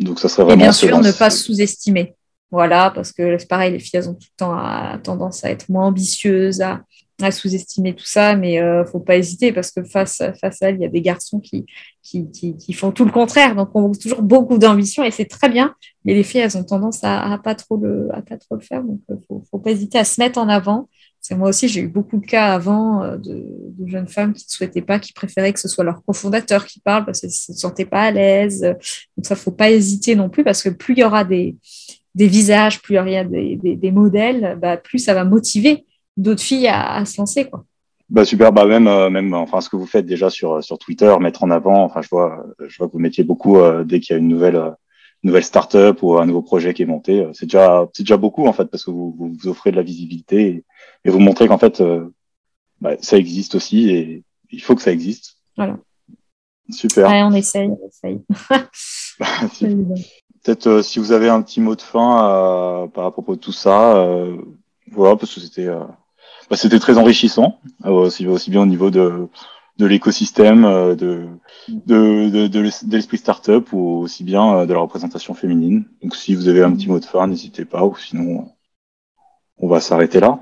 Donc, 0.00 0.20
ça 0.20 0.28
serait 0.28 0.44
vraiment. 0.44 0.60
Et 0.60 0.64
bien 0.64 0.72
sûr, 0.72 0.98
ne 1.00 1.12
pas 1.12 1.30
sous-estimer. 1.30 2.14
Voilà, 2.50 2.92
parce 2.94 3.12
que 3.12 3.36
c'est 3.38 3.48
pareil, 3.48 3.72
les 3.72 3.80
filles, 3.80 3.98
elles 3.98 4.08
ont 4.08 4.14
tout 4.14 4.28
le 4.32 4.36
temps 4.36 4.54
à, 4.54 4.98
tendance 5.02 5.44
à 5.44 5.50
être 5.50 5.68
moins 5.68 5.86
ambitieuses, 5.86 6.60
à, 6.60 6.82
à 7.22 7.30
sous-estimer 7.30 7.94
tout 7.94 8.04
ça, 8.04 8.36
mais 8.36 8.60
euh, 8.60 8.84
faut 8.84 9.00
pas 9.00 9.16
hésiter 9.16 9.52
parce 9.52 9.70
que 9.70 9.82
face, 9.84 10.20
à 10.20 10.32
elle, 10.60 10.76
il 10.76 10.82
y 10.82 10.84
a 10.84 10.88
des 10.88 11.00
garçons 11.00 11.40
qui, 11.40 11.64
qui, 12.02 12.28
qui, 12.30 12.72
font 12.74 12.92
tout 12.92 13.04
le 13.04 13.10
contraire. 13.10 13.56
Donc, 13.56 13.70
on 13.74 13.90
a 13.90 13.94
toujours 13.94 14.22
beaucoup 14.22 14.58
d'ambition 14.58 15.02
et 15.02 15.10
c'est 15.10 15.24
très 15.24 15.48
bien. 15.48 15.74
Mais 16.04 16.14
les 16.14 16.22
filles, 16.22 16.42
elles 16.42 16.58
ont 16.58 16.64
tendance 16.64 17.02
à, 17.02 17.32
à 17.32 17.38
pas 17.38 17.54
trop 17.54 17.78
le, 17.78 18.08
à 18.12 18.20
pas 18.20 18.36
trop 18.36 18.54
le 18.56 18.60
faire. 18.60 18.82
Donc, 18.82 19.00
euh, 19.10 19.16
faut, 19.26 19.42
faut 19.50 19.58
pas 19.58 19.70
hésiter 19.70 19.98
à 19.98 20.04
se 20.04 20.20
mettre 20.20 20.38
en 20.38 20.48
avant. 20.48 20.88
C'est 21.22 21.34
moi 21.34 21.48
aussi, 21.48 21.68
j'ai 21.68 21.80
eu 21.80 21.88
beaucoup 21.88 22.18
de 22.18 22.26
cas 22.26 22.52
avant 22.52 23.02
euh, 23.02 23.16
de, 23.16 23.46
de, 23.78 23.86
jeunes 23.88 24.08
femmes 24.08 24.34
qui 24.34 24.44
ne 24.48 24.52
souhaitaient 24.52 24.82
pas, 24.82 24.98
qui 24.98 25.14
préféraient 25.14 25.54
que 25.54 25.60
ce 25.60 25.68
soit 25.68 25.84
leur 25.84 26.04
cofondateur 26.04 26.66
qui 26.66 26.80
parle 26.80 27.06
parce 27.06 27.22
qu'elles 27.22 27.30
ne 27.30 27.34
se 27.34 27.54
sentaient 27.54 27.86
pas 27.86 28.02
à 28.02 28.10
l'aise. 28.10 28.60
Donc, 29.16 29.24
ça, 29.24 29.36
faut 29.36 29.50
pas 29.50 29.70
hésiter 29.70 30.16
non 30.16 30.28
plus 30.28 30.44
parce 30.44 30.62
que 30.62 30.68
plus 30.68 30.92
il 30.92 31.00
y 31.00 31.04
aura 31.04 31.24
des, 31.24 31.56
des 32.14 32.28
visages, 32.28 32.82
plus 32.82 32.94
il 32.94 32.96
y 32.98 33.00
aura 33.00 33.24
des, 33.24 33.56
des, 33.56 33.74
des 33.74 33.90
modèles, 33.90 34.58
bah, 34.60 34.76
plus 34.76 34.98
ça 34.98 35.14
va 35.14 35.24
motiver 35.24 35.86
d'autres 36.16 36.42
filles 36.42 36.68
à, 36.68 37.04
se 37.04 37.20
lancer, 37.20 37.48
quoi. 37.48 37.64
Bah 38.08 38.24
super, 38.24 38.52
bah 38.52 38.66
même 38.66 38.86
euh, 38.86 39.10
même 39.10 39.34
enfin 39.34 39.60
ce 39.60 39.68
que 39.68 39.74
vous 39.74 39.86
faites 39.86 40.06
déjà 40.06 40.30
sur 40.30 40.62
sur 40.62 40.78
Twitter, 40.78 41.12
mettre 41.20 41.42
en 41.42 41.50
avant. 41.50 41.82
Enfin 41.82 42.02
je 42.02 42.08
vois 42.08 42.46
je 42.64 42.78
vois 42.78 42.86
que 42.86 42.92
vous 42.92 43.00
mettiez 43.00 43.24
beaucoup 43.24 43.58
euh, 43.58 43.82
dès 43.82 43.98
qu'il 43.98 44.14
y 44.14 44.16
a 44.16 44.20
une 44.20 44.28
nouvelle 44.28 44.54
euh, 44.54 44.70
nouvelle 45.24 45.42
startup 45.42 46.00
ou 46.02 46.16
un 46.16 46.26
nouveau 46.26 46.42
projet 46.42 46.72
qui 46.72 46.82
est 46.82 46.86
monté. 46.86 47.26
C'est 47.32 47.46
déjà 47.46 47.88
c'est 47.92 48.04
déjà 48.04 48.16
beaucoup 48.16 48.46
en 48.46 48.52
fait 48.52 48.66
parce 48.66 48.84
que 48.84 48.92
vous 48.92 49.12
vous, 49.18 49.48
offrez 49.48 49.72
de 49.72 49.76
la 49.76 49.82
visibilité 49.82 50.64
et, 51.04 51.10
vous 51.10 51.18
montrez 51.18 51.48
qu'en 51.48 51.58
fait 51.58 51.82
bah, 52.80 52.92
ça 53.00 53.16
existe 53.16 53.56
aussi 53.56 53.90
et 53.90 54.22
il 54.50 54.62
faut 54.62 54.76
que 54.76 54.82
ça 54.82 54.92
existe. 54.92 55.38
Voilà. 55.56 55.76
Super. 56.70 57.08
Ouais, 57.08 57.22
on 57.24 57.32
essaye, 57.32 57.68
on 57.68 57.88
essaye. 57.88 58.20
Peut-être 60.44 60.82
si 60.82 61.00
vous 61.00 61.10
avez 61.10 61.28
un 61.28 61.42
petit 61.42 61.60
mot 61.60 61.74
de 61.74 61.82
fin 61.82 62.88
par 62.94 63.06
à 63.06 63.10
propos 63.10 63.34
de 63.34 63.40
tout 63.40 63.52
ça, 63.52 64.06
voilà 64.92 65.16
parce 65.16 65.34
que 65.34 65.40
c'était 65.40 65.68
bah, 66.50 66.56
c'était 66.56 66.78
très 66.78 66.98
enrichissant, 66.98 67.58
euh, 67.84 67.90
aussi, 67.90 68.50
bien 68.50 68.62
au 68.62 68.66
niveau 68.66 68.90
de, 68.90 69.28
de 69.78 69.86
l'écosystème, 69.86 70.64
euh, 70.64 70.94
de, 70.94 71.26
de, 71.68 72.28
de, 72.30 72.46
de 72.46 72.60
l'esprit 72.90 73.18
startup 73.18 73.72
ou 73.72 74.00
aussi 74.02 74.24
bien 74.24 74.58
euh, 74.58 74.66
de 74.66 74.72
la 74.72 74.80
représentation 74.80 75.34
féminine. 75.34 75.84
Donc 76.02 76.14
si 76.14 76.34
vous 76.34 76.48
avez 76.48 76.62
un 76.62 76.72
petit 76.72 76.88
mot 76.88 76.98
de 77.00 77.04
fin, 77.04 77.26
n'hésitez 77.26 77.64
pas, 77.64 77.84
ou 77.84 77.96
sinon 77.96 78.48
on 79.58 79.68
va 79.68 79.80
s'arrêter 79.80 80.20
là. 80.20 80.40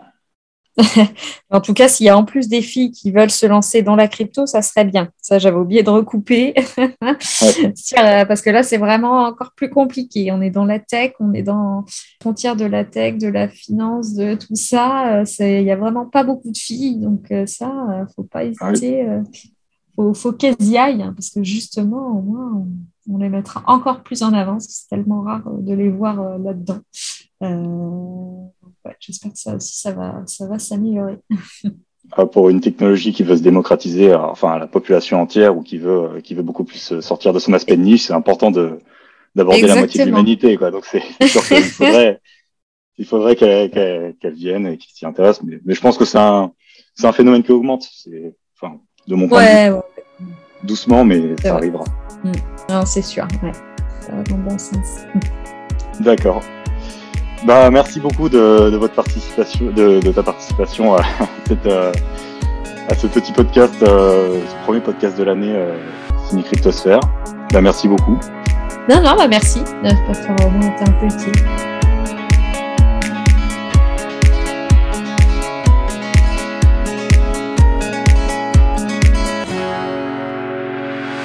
en 1.50 1.60
tout 1.60 1.72
cas, 1.72 1.88
s'il 1.88 2.06
y 2.06 2.08
a 2.08 2.18
en 2.18 2.24
plus 2.24 2.48
des 2.48 2.62
filles 2.62 2.90
qui 2.90 3.12
veulent 3.12 3.30
se 3.30 3.46
lancer 3.46 3.82
dans 3.82 3.94
la 3.94 4.08
crypto, 4.08 4.46
ça 4.46 4.60
serait 4.60 4.84
bien. 4.84 5.08
Ça, 5.20 5.38
j'avais 5.38 5.56
oublié 5.56 5.82
de 5.82 5.90
recouper. 5.90 6.54
Parce 7.00 8.42
que 8.42 8.50
là, 8.50 8.62
c'est 8.62 8.76
vraiment 8.76 9.24
encore 9.24 9.52
plus 9.54 9.70
compliqué. 9.70 10.32
On 10.32 10.40
est 10.40 10.50
dans 10.50 10.64
la 10.64 10.80
tech, 10.80 11.12
on 11.20 11.32
est 11.32 11.42
dans 11.42 11.80
la 11.80 11.84
frontière 12.20 12.56
de 12.56 12.64
la 12.64 12.84
tech, 12.84 13.18
de 13.18 13.28
la 13.28 13.48
finance, 13.48 14.14
de 14.14 14.34
tout 14.34 14.56
ça. 14.56 15.20
Euh, 15.20 15.24
il 15.40 15.64
n'y 15.64 15.70
a 15.70 15.76
vraiment 15.76 16.06
pas 16.06 16.24
beaucoup 16.24 16.50
de 16.50 16.58
filles. 16.58 16.96
Donc, 16.96 17.30
euh, 17.30 17.46
ça, 17.46 17.70
il 17.96 18.00
ne 18.00 18.06
faut 18.14 18.24
pas 18.24 18.40
ah 18.40 18.44
hésiter. 18.44 19.06
Il 19.96 20.14
faut, 20.14 20.32
qu'elles 20.32 20.56
y 20.60 20.76
aillent. 20.76 21.02
Hein, 21.02 21.12
parce 21.16 21.30
que 21.30 21.44
justement, 21.44 22.18
au 22.18 22.22
moins, 22.22 22.66
on, 23.08 23.18
les 23.18 23.28
mettra 23.28 23.62
encore 23.68 24.02
plus 24.02 24.22
en 24.22 24.32
avant. 24.32 24.58
C'est 24.58 24.88
tellement 24.88 25.22
rare 25.22 25.48
de 25.48 25.72
les 25.72 25.88
voir 25.88 26.38
là-dedans. 26.38 26.80
Euh, 27.44 28.23
j'espère 29.06 29.32
que 29.32 29.38
ça 29.38 29.54
aussi, 29.54 29.78
ça 29.78 29.92
va, 29.92 30.22
ça 30.26 30.46
va 30.46 30.58
s'améliorer. 30.58 31.18
Ah, 32.12 32.26
pour 32.26 32.50
une 32.50 32.60
technologie 32.60 33.12
qui 33.12 33.22
veut 33.22 33.36
se 33.36 33.42
démocratiser, 33.42 34.12
euh, 34.12 34.18
enfin 34.18 34.52
à 34.52 34.58
la 34.58 34.66
population 34.66 35.20
entière 35.20 35.56
ou 35.56 35.62
qui 35.62 35.78
veut, 35.78 36.16
euh, 36.16 36.20
qui 36.20 36.34
veut 36.34 36.42
beaucoup 36.42 36.64
plus 36.64 37.00
sortir 37.00 37.32
de 37.32 37.38
son 37.38 37.54
aspect 37.54 37.76
de 37.76 37.82
niche, 37.82 38.04
c'est 38.04 38.12
important 38.12 38.50
de 38.50 38.78
d'aborder 39.34 39.62
la 39.62 39.76
moitié 39.76 40.00
de 40.00 40.10
l'humanité, 40.10 40.56
quoi. 40.56 40.70
Donc 40.70 40.84
c'est 40.84 41.02
sûr 41.26 41.42
qu'il 41.46 41.62
faudrait, 41.64 42.20
il 42.98 43.06
faudrait 43.06 43.36
qu'elle 43.36 44.34
vienne 44.34 44.66
et 44.66 44.76
qu'ils 44.76 44.94
s'y 44.94 45.06
intéresse. 45.06 45.42
Mais, 45.42 45.58
mais, 45.64 45.74
je 45.74 45.80
pense 45.80 45.98
que 45.98 46.04
c'est 46.04 46.18
un, 46.18 46.52
c'est 46.94 47.06
un 47.06 47.12
phénomène 47.12 47.42
qui 47.42 47.52
augmente. 47.52 47.88
C'est, 47.92 48.34
enfin, 48.56 48.76
de 49.08 49.14
mon 49.14 49.28
point 49.28 49.42
de 49.42 49.74
vue. 49.74 49.80
Doucement, 50.62 51.04
mais 51.04 51.34
ça 51.42 51.56
arrivera. 51.56 51.84
Mm. 52.22 52.32
Non, 52.70 52.86
c'est 52.86 53.02
sûr. 53.02 53.26
Ouais. 53.42 53.52
Ça 54.00 54.12
va 54.12 54.22
dans 54.22 54.36
le 54.36 54.42
bon 54.42 54.58
sens. 54.58 55.00
D'accord. 56.00 56.42
Bah, 57.44 57.70
merci 57.70 58.00
beaucoup 58.00 58.30
de, 58.30 58.74
votre 58.76 58.94
participation, 58.94 59.66
de, 59.70 60.00
ta 60.12 60.22
participation 60.22 60.94
à, 60.94 61.02
euh, 61.66 61.92
à 62.88 62.94
ce 62.94 63.07
petit 63.07 63.33
podcast, 63.33 63.74
euh, 63.83 64.40
ce 64.48 64.64
premier 64.64 64.80
podcast 64.80 65.18
de 65.18 65.24
l'année 65.24 65.52
euh, 65.54 65.76
signé 66.26 66.42
Cryptosphère. 66.42 67.00
Bah, 67.52 67.61
merci 67.61 67.87
beaucoup. 67.87 68.18
Non, 68.88 68.96
non, 68.96 69.16
bah 69.16 69.28
merci. 69.28 69.61
Vraiment 69.83 70.74
été 70.74 70.85
un 70.88 70.92
peu 70.92 71.07
utile. 71.07 71.33